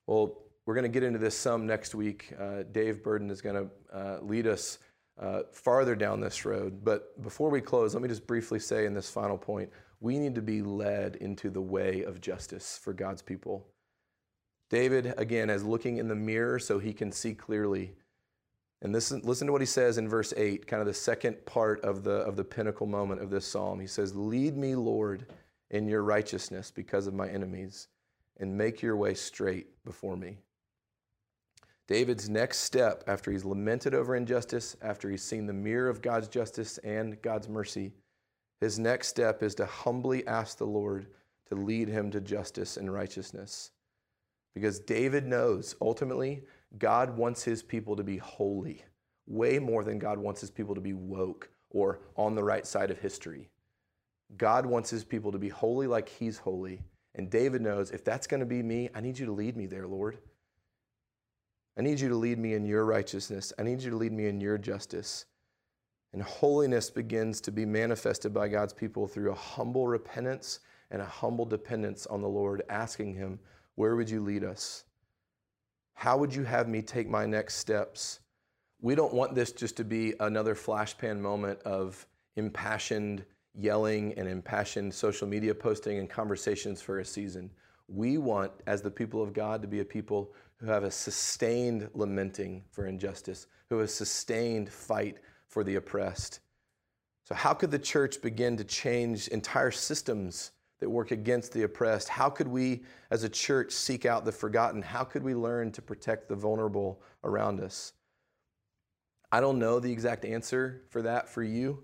Well, 0.05 0.37
we're 0.67 0.75
going 0.75 0.83
to 0.83 0.89
get 0.89 1.01
into 1.01 1.17
this 1.17 1.35
some 1.35 1.65
next 1.65 1.95
week. 1.95 2.31
Uh, 2.39 2.61
Dave 2.71 3.01
Burden 3.01 3.31
is 3.31 3.41
going 3.41 3.55
to 3.55 3.97
uh, 3.97 4.19
lead 4.21 4.45
us 4.45 4.77
uh, 5.19 5.41
farther 5.51 5.95
down 5.95 6.19
this 6.19 6.45
road. 6.45 6.83
But 6.83 7.21
before 7.21 7.49
we 7.49 7.61
close, 7.61 7.93
let 7.93 8.01
me 8.01 8.09
just 8.09 8.27
briefly 8.27 8.59
say 8.59 8.85
in 8.85 8.93
this 8.93 9.09
final 9.09 9.37
point 9.37 9.69
we 9.99 10.19
need 10.19 10.35
to 10.35 10.41
be 10.41 10.61
led 10.61 11.15
into 11.17 11.49
the 11.49 11.61
way 11.61 12.03
of 12.03 12.19
justice 12.19 12.79
for 12.81 12.91
God's 12.91 13.21
people. 13.21 13.65
David, 14.69 15.13
again, 15.17 15.49
is 15.49 15.63
looking 15.63 15.97
in 15.97 16.07
the 16.07 16.15
mirror 16.15 16.59
so 16.59 16.79
he 16.79 16.93
can 16.93 17.11
see 17.11 17.33
clearly. 17.33 17.93
And 18.81 18.91
listen, 18.91 19.21
listen 19.23 19.47
to 19.47 19.53
what 19.53 19.61
he 19.61 19.67
says 19.67 19.97
in 19.97 20.09
verse 20.09 20.33
8, 20.35 20.67
kind 20.67 20.81
of 20.81 20.87
the 20.87 20.93
second 20.93 21.45
part 21.45 21.79
of 21.85 22.03
the, 22.03 22.15
of 22.15 22.35
the 22.35 22.43
pinnacle 22.43 22.87
moment 22.87 23.21
of 23.21 23.29
this 23.29 23.45
psalm. 23.45 23.79
He 23.79 23.87
says, 23.87 24.13
Lead 24.13 24.57
me, 24.57 24.75
Lord, 24.75 25.27
in 25.69 25.87
your 25.87 26.03
righteousness 26.03 26.69
because 26.69 27.07
of 27.07 27.13
my 27.13 27.29
enemies, 27.29 27.87
and 28.37 28.57
make 28.57 28.81
your 28.81 28.97
way 28.97 29.13
straight 29.13 29.67
before 29.85 30.17
me. 30.17 30.39
David's 31.87 32.29
next 32.29 32.59
step 32.59 33.03
after 33.07 33.31
he's 33.31 33.43
lamented 33.43 33.93
over 33.93 34.15
injustice, 34.15 34.77
after 34.81 35.09
he's 35.09 35.23
seen 35.23 35.45
the 35.45 35.53
mirror 35.53 35.89
of 35.89 36.01
God's 36.01 36.27
justice 36.27 36.77
and 36.79 37.21
God's 37.21 37.49
mercy, 37.49 37.91
his 38.61 38.79
next 38.79 39.09
step 39.09 39.43
is 39.43 39.55
to 39.55 39.65
humbly 39.65 40.25
ask 40.25 40.57
the 40.57 40.65
Lord 40.65 41.07
to 41.49 41.55
lead 41.55 41.89
him 41.89 42.09
to 42.11 42.21
justice 42.21 42.77
and 42.77 42.93
righteousness. 42.93 43.71
Because 44.55 44.79
David 44.79 45.25
knows 45.25 45.75
ultimately 45.81 46.43
God 46.77 47.17
wants 47.17 47.43
his 47.43 47.61
people 47.61 47.95
to 47.95 48.03
be 48.03 48.17
holy, 48.17 48.83
way 49.27 49.59
more 49.59 49.83
than 49.83 49.99
God 49.99 50.17
wants 50.17 50.39
his 50.39 50.49
people 50.49 50.75
to 50.75 50.81
be 50.81 50.93
woke 50.93 51.49
or 51.69 51.99
on 52.15 52.35
the 52.35 52.43
right 52.43 52.65
side 52.65 52.91
of 52.91 52.99
history. 52.99 53.49
God 54.37 54.65
wants 54.65 54.89
his 54.89 55.03
people 55.03 55.31
to 55.31 55.37
be 55.37 55.49
holy 55.49 55.87
like 55.87 56.07
he's 56.07 56.37
holy. 56.37 56.81
And 57.15 57.29
David 57.29 57.61
knows 57.61 57.91
if 57.91 58.03
that's 58.03 58.27
going 58.27 58.39
to 58.39 58.45
be 58.45 58.63
me, 58.63 58.89
I 58.95 59.01
need 59.01 59.19
you 59.19 59.25
to 59.25 59.31
lead 59.31 59.57
me 59.57 59.65
there, 59.65 59.87
Lord. 59.87 60.17
I 61.77 61.81
need 61.81 61.99
you 61.99 62.09
to 62.09 62.15
lead 62.15 62.37
me 62.37 62.53
in 62.53 62.65
your 62.65 62.85
righteousness. 62.85 63.51
I 63.57 63.63
need 63.63 63.81
you 63.81 63.89
to 63.89 63.97
lead 63.97 64.11
me 64.11 64.27
in 64.27 64.39
your 64.39 64.57
justice. 64.57 65.25
And 66.13 66.21
holiness 66.21 66.91
begins 66.91 67.41
to 67.41 67.51
be 67.51 67.65
manifested 67.65 68.33
by 68.33 68.47
God's 68.47 68.73
people 68.73 69.07
through 69.07 69.31
a 69.31 69.35
humble 69.35 69.87
repentance 69.87 70.59
and 70.91 71.01
a 71.01 71.05
humble 71.05 71.45
dependence 71.45 72.05
on 72.05 72.21
the 72.21 72.29
Lord, 72.29 72.61
asking 72.69 73.15
Him, 73.15 73.39
Where 73.75 73.95
would 73.95 74.09
you 74.09 74.21
lead 74.21 74.43
us? 74.43 74.83
How 75.95 76.17
would 76.17 76.33
you 76.33 76.43
have 76.43 76.67
me 76.67 76.83
take 76.83 77.09
my 77.09 77.25
next 77.25 77.55
steps? 77.55 78.19
We 78.79 78.93
don't 78.93 79.13
want 79.13 79.33
this 79.33 79.51
just 79.51 79.75
to 79.77 79.83
be 79.83 80.13
another 80.19 80.53
flashpan 80.53 81.19
moment 81.19 81.59
of 81.63 82.05
impassioned 82.35 83.25
yelling 83.55 84.13
and 84.17 84.27
impassioned 84.27 84.93
social 84.93 85.27
media 85.27 85.53
posting 85.53 85.99
and 85.99 86.09
conversations 86.09 86.81
for 86.81 86.99
a 86.99 87.05
season. 87.05 87.49
We 87.87 88.17
want, 88.17 88.51
as 88.67 88.81
the 88.81 88.91
people 88.91 89.21
of 89.21 89.33
God, 89.33 89.61
to 89.61 89.67
be 89.67 89.79
a 89.79 89.85
people 89.85 90.33
who 90.63 90.71
have 90.71 90.85
a 90.85 90.91
sustained 90.91 91.89
lamenting 91.93 92.63
for 92.71 92.87
injustice, 92.87 93.47
who 93.69 93.79
have 93.79 93.85
a 93.85 93.91
sustained 93.91 94.71
fight 94.71 95.17
for 95.47 95.61
the 95.61 95.75
oppressed. 95.75 96.39
So, 97.25 97.35
how 97.35 97.53
could 97.53 97.69
the 97.69 97.79
church 97.79 98.21
begin 98.21 98.55
to 98.57 98.63
change 98.63 99.27
entire 99.27 99.71
systems 99.71 100.51
that 100.79 100.89
work 100.89 101.11
against 101.11 101.51
the 101.51 101.63
oppressed? 101.63 102.07
How 102.07 102.29
could 102.29 102.47
we, 102.47 102.83
as 103.11 103.23
a 103.23 103.29
church, 103.29 103.73
seek 103.73 104.05
out 104.05 104.23
the 104.23 104.31
forgotten? 104.31 104.81
How 104.81 105.03
could 105.03 105.21
we 105.21 105.35
learn 105.35 105.71
to 105.73 105.81
protect 105.81 106.29
the 106.29 106.35
vulnerable 106.35 107.01
around 107.25 107.59
us? 107.59 107.91
I 109.33 109.41
don't 109.41 109.59
know 109.59 109.81
the 109.81 109.91
exact 109.91 110.23
answer 110.23 110.83
for 110.89 111.01
that 111.01 111.27
for 111.27 111.43
you. 111.43 111.83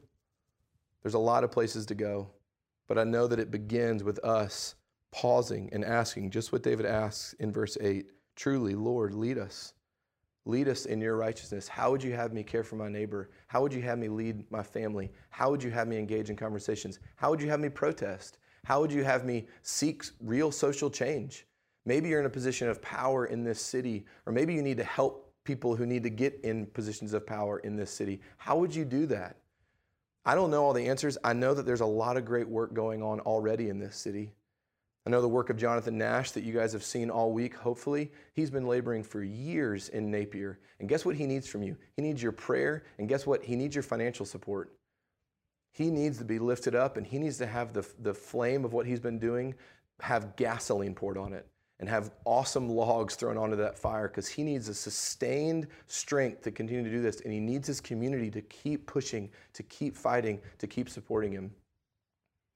There's 1.03 1.15
a 1.15 1.19
lot 1.19 1.43
of 1.43 1.51
places 1.51 1.85
to 1.87 1.95
go, 1.95 2.29
but 2.87 2.97
I 2.97 3.03
know 3.03 3.27
that 3.27 3.39
it 3.39 3.51
begins 3.51 4.05
with 4.05 4.23
us 4.23 4.75
pausing 5.11 5.69
and 5.73 5.83
asking 5.83 6.31
just 6.31 6.53
what 6.53 6.63
David 6.63 6.85
asks 6.85 7.33
in 7.39 7.51
verse 7.51 7.77
8 7.81 8.11
Truly, 8.39 8.73
Lord, 8.73 9.13
lead 9.13 9.37
us. 9.37 9.73
Lead 10.45 10.69
us 10.69 10.85
in 10.85 11.01
your 11.01 11.17
righteousness. 11.17 11.67
How 11.67 11.91
would 11.91 12.01
you 12.01 12.13
have 12.13 12.31
me 12.31 12.41
care 12.41 12.63
for 12.63 12.77
my 12.77 12.87
neighbor? 12.87 13.31
How 13.47 13.61
would 13.61 13.73
you 13.73 13.81
have 13.81 13.99
me 13.99 14.07
lead 14.07 14.49
my 14.49 14.63
family? 14.63 15.11
How 15.29 15.51
would 15.51 15.61
you 15.61 15.71
have 15.71 15.89
me 15.89 15.97
engage 15.97 16.29
in 16.29 16.37
conversations? 16.37 16.99
How 17.17 17.31
would 17.31 17.41
you 17.41 17.49
have 17.49 17.59
me 17.59 17.67
protest? 17.67 18.37
How 18.63 18.79
would 18.79 18.93
you 18.93 19.03
have 19.03 19.25
me 19.25 19.45
seek 19.61 20.05
real 20.21 20.53
social 20.53 20.89
change? 20.89 21.47
Maybe 21.85 22.07
you're 22.07 22.21
in 22.21 22.27
a 22.27 22.29
position 22.29 22.69
of 22.69 22.81
power 22.81 23.25
in 23.25 23.43
this 23.43 23.59
city, 23.59 24.05
or 24.25 24.31
maybe 24.31 24.53
you 24.53 24.61
need 24.61 24.77
to 24.77 24.85
help 24.85 25.33
people 25.43 25.75
who 25.75 25.85
need 25.85 26.03
to 26.03 26.09
get 26.09 26.39
in 26.45 26.65
positions 26.67 27.11
of 27.11 27.27
power 27.27 27.59
in 27.59 27.75
this 27.75 27.91
city. 27.91 28.21
How 28.37 28.57
would 28.57 28.73
you 28.73 28.85
do 28.85 29.05
that? 29.07 29.35
I 30.23 30.33
don't 30.35 30.49
know 30.49 30.63
all 30.63 30.71
the 30.71 30.87
answers. 30.87 31.17
I 31.25 31.33
know 31.33 31.53
that 31.53 31.65
there's 31.65 31.81
a 31.81 31.85
lot 31.85 32.15
of 32.15 32.23
great 32.23 32.47
work 32.47 32.73
going 32.73 33.03
on 33.03 33.19
already 33.19 33.67
in 33.67 33.79
this 33.79 33.97
city. 33.97 34.31
I 35.09 35.11
know 35.11 35.21
the 35.21 35.27
work 35.27 35.49
of 35.49 35.57
Jonathan 35.57 35.97
Nash 35.97 36.29
that 36.33 36.43
you 36.43 36.53
guys 36.53 36.71
have 36.71 36.83
seen 36.83 37.09
all 37.09 37.31
week, 37.31 37.55
hopefully. 37.55 38.11
He's 38.35 38.51
been 38.51 38.67
laboring 38.67 39.01
for 39.01 39.23
years 39.23 39.89
in 39.89 40.11
Napier. 40.11 40.59
And 40.79 40.87
guess 40.87 41.03
what 41.03 41.15
he 41.15 41.25
needs 41.25 41.47
from 41.47 41.63
you? 41.63 41.77
He 41.95 42.03
needs 42.03 42.21
your 42.21 42.31
prayer, 42.31 42.83
and 42.99 43.09
guess 43.09 43.25
what? 43.25 43.43
He 43.43 43.55
needs 43.55 43.73
your 43.73 43.81
financial 43.81 44.23
support. 44.23 44.71
He 45.71 45.89
needs 45.89 46.19
to 46.19 46.25
be 46.25 46.37
lifted 46.37 46.75
up, 46.75 46.95
and 46.95 47.07
he 47.07 47.17
needs 47.17 47.39
to 47.39 47.47
have 47.47 47.73
the, 47.73 47.83
the 48.03 48.13
flame 48.13 48.63
of 48.63 48.71
what 48.71 48.85
he's 48.85 48.99
been 48.99 49.17
doing 49.17 49.55
have 49.99 50.35
gasoline 50.35 50.93
poured 50.93 51.17
on 51.17 51.33
it 51.33 51.47
and 51.79 51.89
have 51.89 52.11
awesome 52.23 52.69
logs 52.69 53.15
thrown 53.15 53.35
onto 53.35 53.55
that 53.55 53.79
fire 53.79 54.09
because 54.09 54.27
he 54.27 54.43
needs 54.43 54.69
a 54.69 54.75
sustained 54.75 55.65
strength 55.87 56.43
to 56.43 56.51
continue 56.51 56.83
to 56.83 56.91
do 56.91 57.01
this. 57.01 57.21
And 57.21 57.33
he 57.33 57.39
needs 57.39 57.65
his 57.65 57.81
community 57.81 58.29
to 58.29 58.41
keep 58.43 58.85
pushing, 58.85 59.31
to 59.53 59.63
keep 59.63 59.97
fighting, 59.97 60.39
to 60.59 60.67
keep 60.67 60.87
supporting 60.87 61.31
him. 61.31 61.49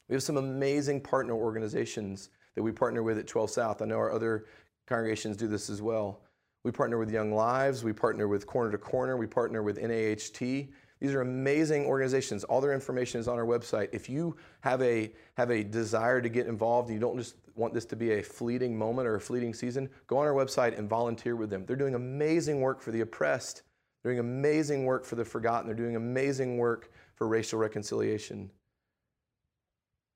We 0.07 0.13
have 0.13 0.21
some 0.21 0.37
amazing 0.37 1.01
partner 1.01 1.33
organizations 1.33 2.29
that 2.55 2.63
we 2.63 2.71
partner 2.71 3.03
with 3.03 3.17
at 3.17 3.27
12 3.27 3.49
South. 3.49 3.81
I 3.81 3.85
know 3.85 3.97
our 3.97 4.11
other 4.11 4.45
congregations 4.87 5.37
do 5.37 5.47
this 5.47 5.69
as 5.69 5.81
well. 5.81 6.21
We 6.63 6.71
partner 6.71 6.97
with 6.97 7.11
Young 7.11 7.33
Lives, 7.33 7.83
we 7.83 7.93
partner 7.93 8.27
with 8.27 8.47
Corner 8.47 8.71
to 8.71 8.77
Corner, 8.77 9.17
we 9.17 9.27
partner 9.27 9.63
with 9.63 9.77
NAHT. 9.77 10.69
These 10.99 11.13
are 11.13 11.21
amazing 11.21 11.85
organizations. 11.85 12.45
All 12.45 12.61
their 12.61 12.71
information 12.71 13.19
is 13.19 13.27
on 13.27 13.37
our 13.37 13.45
website. 13.45 13.89
If 13.91 14.09
you 14.09 14.37
have 14.61 14.81
a 14.81 15.11
have 15.35 15.51
a 15.51 15.61
desire 15.61 16.21
to 16.21 16.29
get 16.29 16.47
involved, 16.47 16.89
you 16.89 16.99
don't 16.99 17.17
just 17.17 17.35
want 17.55 17.73
this 17.73 17.85
to 17.85 17.97
be 17.97 18.13
a 18.13 18.23
fleeting 18.23 18.77
moment 18.77 19.07
or 19.07 19.15
a 19.15 19.21
fleeting 19.21 19.53
season, 19.53 19.89
go 20.07 20.17
on 20.17 20.25
our 20.25 20.33
website 20.33 20.77
and 20.77 20.89
volunteer 20.89 21.35
with 21.35 21.49
them. 21.49 21.65
They're 21.65 21.75
doing 21.75 21.95
amazing 21.95 22.61
work 22.61 22.81
for 22.81 22.91
the 22.91 23.01
oppressed. 23.01 23.63
They're 24.01 24.13
doing 24.13 24.19
amazing 24.19 24.85
work 24.85 25.05
for 25.05 25.15
the 25.15 25.25
forgotten. 25.25 25.67
They're 25.67 25.75
doing 25.75 25.95
amazing 25.95 26.57
work 26.57 26.91
for 27.15 27.27
racial 27.27 27.59
reconciliation. 27.59 28.49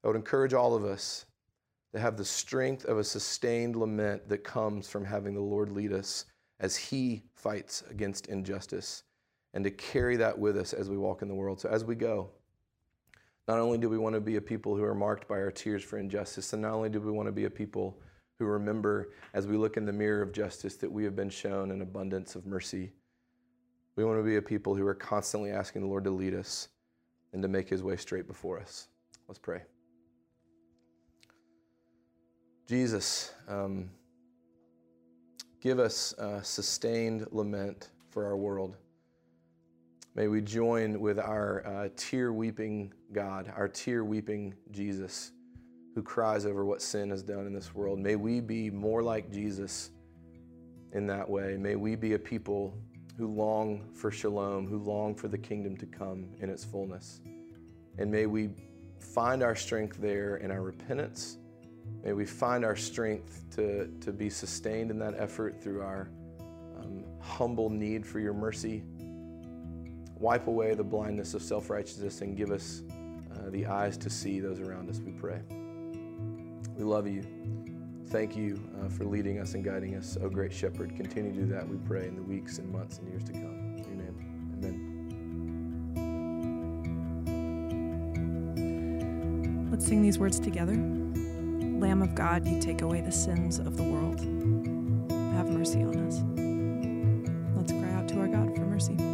I 0.03 0.07
would 0.07 0.15
encourage 0.15 0.53
all 0.53 0.75
of 0.75 0.83
us 0.83 1.25
to 1.93 1.99
have 1.99 2.17
the 2.17 2.25
strength 2.25 2.85
of 2.85 2.97
a 2.97 3.03
sustained 3.03 3.75
lament 3.75 4.27
that 4.29 4.43
comes 4.43 4.89
from 4.89 5.05
having 5.05 5.33
the 5.33 5.41
Lord 5.41 5.71
lead 5.71 5.93
us 5.93 6.25
as 6.59 6.75
He 6.75 7.23
fights 7.33 7.83
against 7.89 8.27
injustice 8.27 9.03
and 9.53 9.63
to 9.63 9.71
carry 9.71 10.17
that 10.17 10.37
with 10.37 10.57
us 10.57 10.73
as 10.73 10.89
we 10.89 10.97
walk 10.97 11.21
in 11.21 11.27
the 11.27 11.35
world. 11.35 11.59
So, 11.59 11.69
as 11.69 11.83
we 11.83 11.95
go, 11.95 12.29
not 13.47 13.59
only 13.59 13.77
do 13.77 13.89
we 13.89 13.97
want 13.97 14.13
to 14.15 14.21
be 14.21 14.35
a 14.35 14.41
people 14.41 14.75
who 14.75 14.83
are 14.83 14.95
marked 14.95 15.27
by 15.27 15.35
our 15.35 15.51
tears 15.51 15.83
for 15.83 15.97
injustice, 15.97 16.53
and 16.53 16.61
not 16.61 16.73
only 16.73 16.89
do 16.89 16.99
we 16.99 17.11
want 17.11 17.27
to 17.27 17.31
be 17.31 17.45
a 17.45 17.49
people 17.49 17.97
who 18.37 18.45
remember 18.45 19.13
as 19.33 19.47
we 19.47 19.57
look 19.57 19.77
in 19.77 19.85
the 19.85 19.93
mirror 19.93 20.21
of 20.21 20.31
justice 20.31 20.75
that 20.75 20.91
we 20.91 21.03
have 21.03 21.15
been 21.15 21.29
shown 21.29 21.71
an 21.71 21.81
abundance 21.81 22.35
of 22.35 22.45
mercy, 22.45 22.91
we 23.95 24.03
want 24.03 24.19
to 24.19 24.23
be 24.23 24.35
a 24.35 24.41
people 24.41 24.75
who 24.75 24.85
are 24.85 24.93
constantly 24.93 25.51
asking 25.51 25.81
the 25.81 25.87
Lord 25.87 26.03
to 26.03 26.11
lead 26.11 26.33
us 26.33 26.67
and 27.33 27.41
to 27.41 27.47
make 27.47 27.69
His 27.69 27.83
way 27.83 27.95
straight 27.95 28.27
before 28.27 28.59
us. 28.59 28.89
Let's 29.27 29.39
pray. 29.39 29.61
Jesus, 32.67 33.31
um, 33.47 33.89
give 35.61 35.79
us 35.79 36.13
a 36.17 36.43
sustained 36.43 37.25
lament 37.31 37.91
for 38.09 38.25
our 38.25 38.35
world. 38.35 38.75
May 40.15 40.27
we 40.27 40.41
join 40.41 40.99
with 40.99 41.17
our 41.17 41.65
uh, 41.65 41.89
tear 41.95 42.33
weeping 42.33 42.93
God, 43.13 43.53
our 43.55 43.69
tear 43.69 44.03
weeping 44.03 44.53
Jesus, 44.71 45.31
who 45.95 46.03
cries 46.03 46.45
over 46.45 46.65
what 46.65 46.81
sin 46.81 47.09
has 47.09 47.23
done 47.23 47.47
in 47.47 47.53
this 47.53 47.73
world. 47.73 47.99
May 47.99 48.17
we 48.17 48.41
be 48.41 48.69
more 48.69 49.01
like 49.01 49.31
Jesus 49.31 49.91
in 50.91 51.07
that 51.07 51.29
way. 51.29 51.55
May 51.55 51.77
we 51.77 51.95
be 51.95 52.15
a 52.15 52.19
people 52.19 52.77
who 53.17 53.27
long 53.27 53.93
for 53.93 54.11
shalom, 54.11 54.67
who 54.67 54.79
long 54.79 55.15
for 55.15 55.29
the 55.29 55.37
kingdom 55.37 55.77
to 55.77 55.85
come 55.85 56.27
in 56.41 56.49
its 56.49 56.65
fullness. 56.65 57.21
And 57.97 58.11
may 58.11 58.25
we 58.25 58.49
find 58.99 59.41
our 59.41 59.55
strength 59.55 59.95
there 60.01 60.35
in 60.35 60.51
our 60.51 60.61
repentance 60.61 61.37
May 62.03 62.13
we 62.13 62.25
find 62.25 62.63
our 62.63 62.75
strength 62.75 63.43
to, 63.55 63.87
to 64.01 64.11
be 64.11 64.29
sustained 64.29 64.91
in 64.91 64.99
that 64.99 65.15
effort 65.17 65.61
through 65.61 65.81
our 65.81 66.09
um, 66.79 67.03
humble 67.19 67.69
need 67.69 68.05
for 68.05 68.19
your 68.19 68.33
mercy. 68.33 68.83
wipe 70.15 70.47
away 70.47 70.73
the 70.73 70.83
blindness 70.83 71.33
of 71.33 71.41
self 71.41 71.69
righteousness 71.69 72.21
and 72.21 72.37
give 72.37 72.51
us 72.51 72.83
uh, 73.35 73.49
the 73.49 73.65
eyes 73.65 73.97
to 73.97 74.09
see 74.09 74.39
those 74.39 74.59
around 74.59 74.89
us, 74.89 74.99
we 74.99 75.11
pray. 75.11 75.41
We 76.77 76.83
love 76.83 77.07
you. 77.07 77.23
Thank 78.07 78.37
you 78.37 78.59
uh, 78.81 78.87
for 78.89 79.03
leading 79.03 79.39
us 79.39 79.53
and 79.53 79.63
guiding 79.63 79.95
us, 79.95 80.17
O 80.21 80.29
great 80.29 80.53
shepherd. 80.53 80.95
Continue 80.95 81.33
to 81.33 81.39
do 81.41 81.45
that, 81.47 81.67
we 81.67 81.75
pray, 81.77 82.07
in 82.07 82.15
the 82.15 82.21
weeks 82.23 82.57
and 82.57 82.71
months 82.71 82.99
and 82.99 83.09
years 83.09 83.23
to 83.25 83.33
come. 83.33 83.75
In 83.77 83.83
your 83.83 83.95
name, 83.95 84.15
amen. 84.63 84.93
Let's 89.69 89.85
sing 89.85 90.01
these 90.01 90.17
words 90.17 90.39
together. 90.39 90.73
Lamb 91.79 92.01
of 92.01 92.15
God, 92.15 92.47
you 92.47 92.59
take 92.59 92.81
away 92.81 93.01
the 93.01 93.11
sins 93.11 93.59
of 93.59 93.77
the 93.77 93.83
world. 93.83 94.19
Have 95.35 95.49
mercy 95.49 95.83
on 95.83 95.95
us. 96.07 96.23
Let's 97.55 97.71
cry 97.71 97.93
out 97.93 98.07
to 98.09 98.19
our 98.19 98.27
God 98.27 98.55
for 98.55 98.61
mercy 98.61 99.06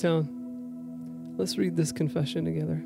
Midtown. 0.00 1.36
Let's 1.36 1.58
read 1.58 1.76
this 1.76 1.92
confession 1.92 2.44
together. 2.44 2.82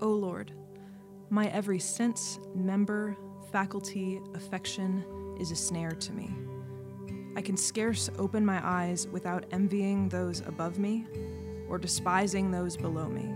O 0.00 0.08
Lord, 0.08 0.52
my 1.30 1.46
every 1.48 1.78
sense, 1.78 2.38
member, 2.54 3.16
faculty, 3.50 4.20
affection 4.34 5.04
is 5.40 5.50
a 5.50 5.56
snare 5.56 5.92
to 5.92 6.12
me. 6.12 6.30
I 7.34 7.42
can 7.42 7.56
scarce 7.56 8.10
open 8.18 8.44
my 8.44 8.60
eyes 8.66 9.06
without 9.08 9.44
envying 9.52 10.08
those 10.08 10.40
above 10.40 10.78
me 10.78 11.06
or 11.68 11.78
despising 11.78 12.50
those 12.50 12.76
below 12.76 13.08
me. 13.08 13.34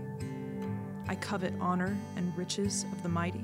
I 1.07 1.15
covet 1.15 1.53
honor 1.59 1.97
and 2.15 2.35
riches 2.37 2.85
of 2.91 3.03
the 3.03 3.09
mighty, 3.09 3.43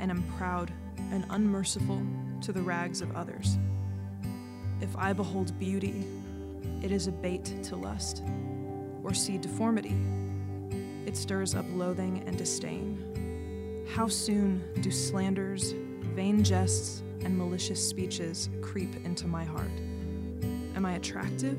and 0.00 0.10
am 0.10 0.22
proud 0.36 0.72
and 1.12 1.24
unmerciful 1.30 2.02
to 2.42 2.52
the 2.52 2.62
rags 2.62 3.00
of 3.00 3.14
others. 3.14 3.58
If 4.80 4.96
I 4.96 5.12
behold 5.12 5.58
beauty, 5.58 6.04
it 6.82 6.92
is 6.92 7.08
a 7.08 7.12
bait 7.12 7.44
to 7.64 7.76
lust, 7.76 8.22
or 9.02 9.12
see 9.12 9.38
deformity, 9.38 9.96
it 11.04 11.16
stirs 11.16 11.54
up 11.54 11.64
loathing 11.70 12.22
and 12.26 12.36
disdain. 12.36 13.86
How 13.92 14.06
soon 14.06 14.62
do 14.80 14.90
slanders, 14.90 15.72
vain 16.14 16.44
jests, 16.44 17.02
and 17.24 17.36
malicious 17.36 17.86
speeches 17.86 18.50
creep 18.60 18.94
into 19.04 19.26
my 19.26 19.44
heart? 19.44 19.70
Am 20.76 20.86
I 20.86 20.94
attractive? 20.94 21.58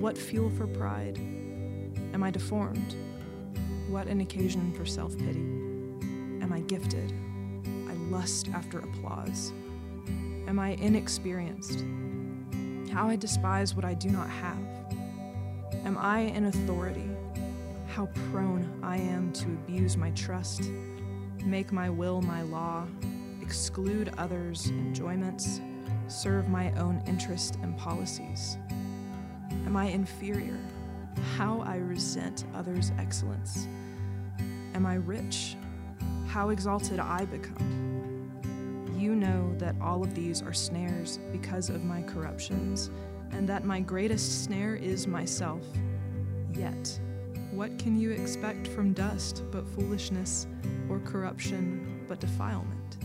What 0.00 0.18
fuel 0.18 0.50
for 0.50 0.66
pride? 0.66 1.18
Am 2.12 2.22
I 2.22 2.30
deformed? 2.30 2.96
What 3.88 4.08
an 4.08 4.20
occasion 4.20 4.72
for 4.72 4.84
self 4.84 5.16
pity? 5.16 5.40
Am 6.42 6.50
I 6.52 6.60
gifted? 6.60 7.12
I 7.88 7.92
lust 8.10 8.48
after 8.48 8.80
applause. 8.80 9.52
Am 10.48 10.58
I 10.58 10.70
inexperienced? 10.80 11.84
How 12.96 13.10
I 13.10 13.16
despise 13.16 13.74
what 13.74 13.84
I 13.84 13.92
do 13.92 14.08
not 14.08 14.26
have. 14.30 14.56
Am 15.84 15.98
I 15.98 16.20
in 16.20 16.46
authority? 16.46 17.10
How 17.88 18.06
prone 18.30 18.80
I 18.82 18.96
am 18.96 19.34
to 19.34 19.48
abuse 19.48 19.98
my 19.98 20.12
trust, 20.12 20.70
make 21.44 21.72
my 21.72 21.90
will 21.90 22.22
my 22.22 22.40
law, 22.40 22.86
exclude 23.42 24.14
others' 24.16 24.68
enjoyments, 24.68 25.60
serve 26.08 26.48
my 26.48 26.72
own 26.78 27.02
interest 27.06 27.58
and 27.60 27.76
policies. 27.76 28.56
Am 29.66 29.76
I 29.76 29.88
inferior? 29.88 30.58
How 31.36 31.60
I 31.66 31.76
resent 31.76 32.46
others' 32.54 32.92
excellence. 32.98 33.68
Am 34.72 34.86
I 34.86 34.94
rich? 34.94 35.54
How 36.28 36.48
exalted 36.48 36.98
I 36.98 37.26
become. 37.26 37.85
You 39.06 39.14
know 39.14 39.54
that 39.58 39.76
all 39.80 40.02
of 40.02 40.16
these 40.16 40.42
are 40.42 40.52
snares 40.52 41.20
because 41.30 41.70
of 41.70 41.84
my 41.84 42.02
corruptions, 42.02 42.90
and 43.30 43.48
that 43.48 43.64
my 43.64 43.78
greatest 43.78 44.42
snare 44.42 44.74
is 44.74 45.06
myself. 45.06 45.62
Yet, 46.52 46.98
what 47.52 47.78
can 47.78 47.96
you 47.96 48.10
expect 48.10 48.66
from 48.66 48.94
dust 48.94 49.44
but 49.52 49.64
foolishness, 49.68 50.48
or 50.90 50.98
corruption 50.98 52.04
but 52.08 52.18
defilement? 52.18 52.96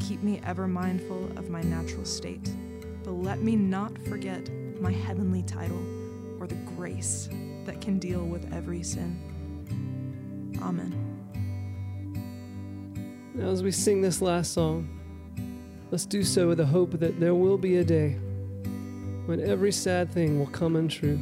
Keep 0.00 0.24
me 0.24 0.40
ever 0.44 0.66
mindful 0.66 1.26
of 1.38 1.50
my 1.50 1.62
natural 1.62 2.04
state, 2.04 2.50
but 3.04 3.12
let 3.12 3.42
me 3.42 3.54
not 3.54 3.96
forget 4.08 4.50
my 4.80 4.90
heavenly 4.90 5.44
title 5.44 5.86
or 6.40 6.48
the 6.48 6.56
grace 6.76 7.28
that 7.64 7.80
can 7.80 8.00
deal 8.00 8.26
with 8.26 8.52
every 8.52 8.82
sin. 8.82 9.16
Amen. 10.60 10.92
Now, 13.34 13.50
as 13.50 13.62
we 13.62 13.70
sing 13.70 14.02
this 14.02 14.20
last 14.20 14.52
song, 14.52 14.98
let's 15.92 16.06
do 16.06 16.24
so 16.24 16.48
with 16.48 16.56
the 16.56 16.64
hope 16.64 16.92
that 16.92 17.20
there 17.20 17.34
will 17.34 17.58
be 17.58 17.76
a 17.76 17.84
day 17.84 18.16
when 19.26 19.38
every 19.40 19.70
sad 19.70 20.10
thing 20.10 20.38
will 20.38 20.46
come 20.46 20.74
untrue. 20.74 21.20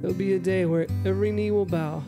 There'll 0.00 0.14
be 0.14 0.34
a 0.34 0.38
day 0.38 0.66
where 0.66 0.86
every 1.06 1.32
knee 1.32 1.50
will 1.50 1.64
bow 1.64 2.04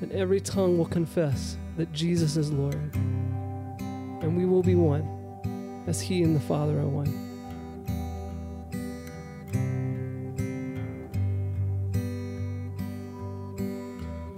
and 0.00 0.10
every 0.12 0.40
tongue 0.40 0.78
will 0.78 0.86
confess 0.86 1.58
that 1.76 1.92
Jesus 1.92 2.38
is 2.38 2.50
Lord. 2.50 2.94
And 2.94 4.34
we 4.34 4.46
will 4.46 4.62
be 4.62 4.74
one 4.74 5.84
as 5.86 6.00
He 6.00 6.22
and 6.22 6.34
the 6.34 6.40
Father 6.40 6.80
are 6.80 6.88
one. 6.88 7.12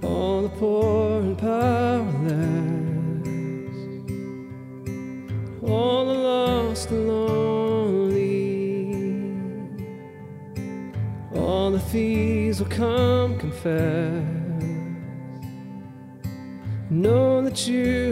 All 0.03 0.43
the 0.43 0.49
poor 0.49 1.21
and 1.21 1.39
powerless, 1.39 2.78
thieves 11.99 12.61
will 12.61 12.69
come 12.69 13.37
confess. 13.41 14.23
Know 16.91 17.43
that 17.43 17.67
you 17.67 18.08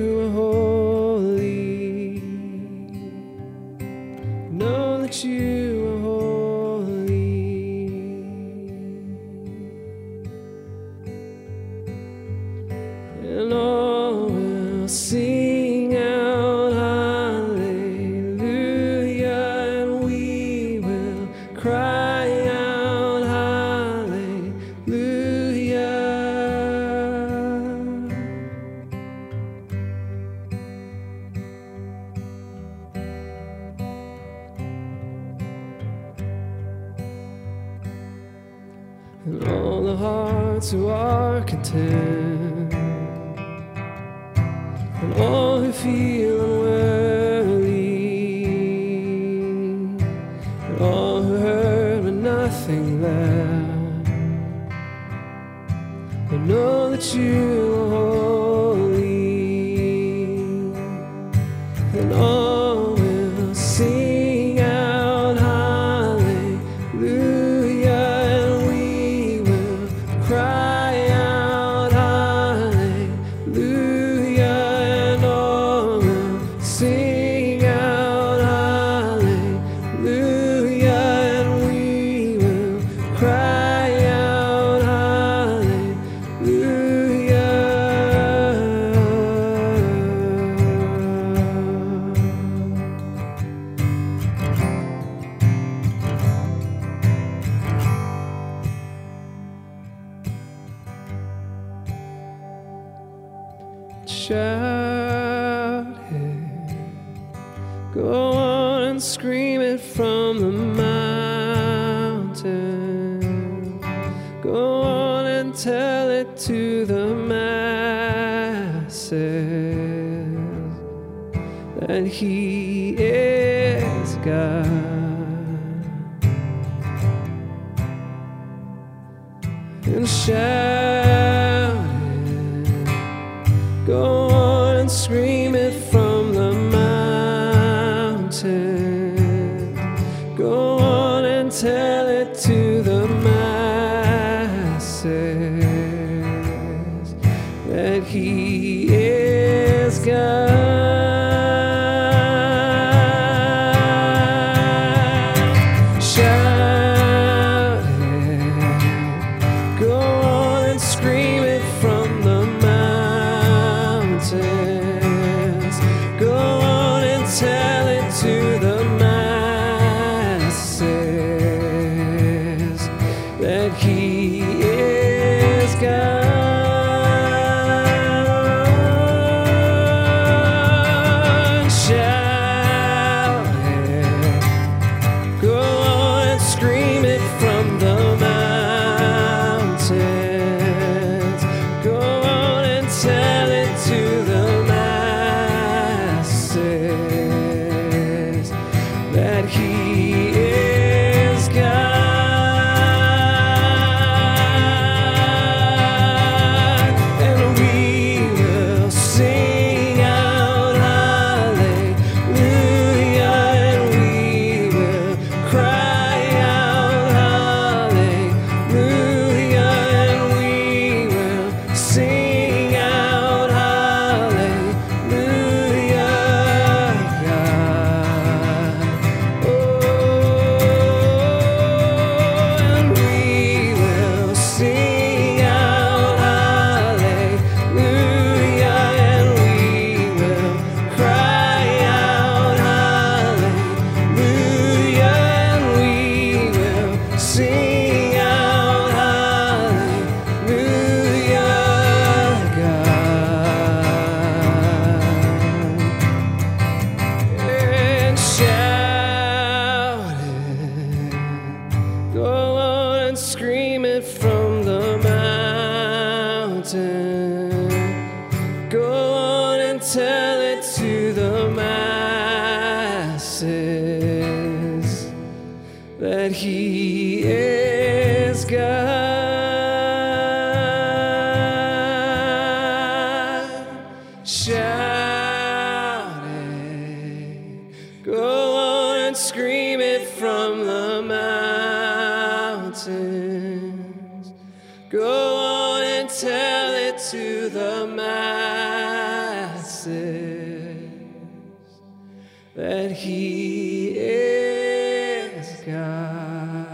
He 302.97 303.89
is 303.89 305.61
God. 305.67 306.67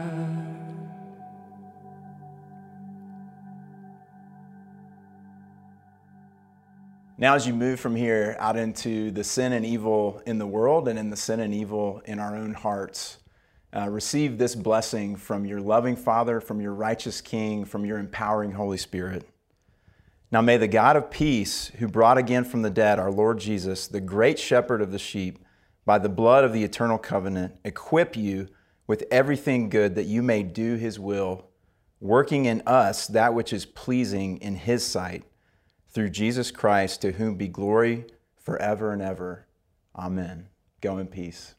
Now, 7.18 7.34
as 7.34 7.44
you 7.44 7.52
move 7.52 7.80
from 7.80 7.96
here 7.96 8.36
out 8.38 8.56
into 8.56 9.10
the 9.10 9.24
sin 9.24 9.52
and 9.52 9.66
evil 9.66 10.22
in 10.24 10.38
the 10.38 10.46
world 10.46 10.86
and 10.86 10.96
in 10.96 11.10
the 11.10 11.16
sin 11.16 11.40
and 11.40 11.52
evil 11.52 12.00
in 12.04 12.20
our 12.20 12.36
own 12.36 12.54
hearts, 12.54 13.18
uh, 13.74 13.88
receive 13.88 14.38
this 14.38 14.54
blessing 14.54 15.16
from 15.16 15.44
your 15.44 15.60
loving 15.60 15.96
Father, 15.96 16.40
from 16.40 16.60
your 16.60 16.72
righteous 16.72 17.20
King, 17.20 17.64
from 17.64 17.84
your 17.84 17.98
empowering 17.98 18.52
Holy 18.52 18.78
Spirit. 18.78 19.28
Now, 20.30 20.40
may 20.40 20.56
the 20.56 20.68
God 20.68 20.94
of 20.94 21.10
peace, 21.10 21.72
who 21.78 21.88
brought 21.88 22.16
again 22.16 22.44
from 22.44 22.62
the 22.62 22.70
dead 22.70 23.00
our 23.00 23.10
Lord 23.10 23.40
Jesus, 23.40 23.88
the 23.88 24.00
great 24.00 24.38
shepherd 24.38 24.80
of 24.80 24.92
the 24.92 25.00
sheep, 25.00 25.40
by 25.84 25.98
the 25.98 26.08
blood 26.08 26.44
of 26.44 26.52
the 26.52 26.64
eternal 26.64 26.98
covenant, 26.98 27.56
equip 27.64 28.16
you 28.16 28.48
with 28.86 29.04
everything 29.10 29.68
good 29.68 29.94
that 29.94 30.06
you 30.06 30.22
may 30.22 30.42
do 30.42 30.76
his 30.76 30.98
will, 30.98 31.48
working 32.00 32.44
in 32.44 32.62
us 32.66 33.06
that 33.06 33.34
which 33.34 33.52
is 33.52 33.64
pleasing 33.64 34.38
in 34.38 34.56
his 34.56 34.84
sight 34.84 35.24
through 35.88 36.10
Jesus 36.10 36.50
Christ, 36.50 37.02
to 37.02 37.12
whom 37.12 37.36
be 37.36 37.48
glory 37.48 38.06
forever 38.36 38.92
and 38.92 39.02
ever. 39.02 39.46
Amen. 39.94 40.48
Go 40.80 40.98
in 40.98 41.06
peace. 41.06 41.54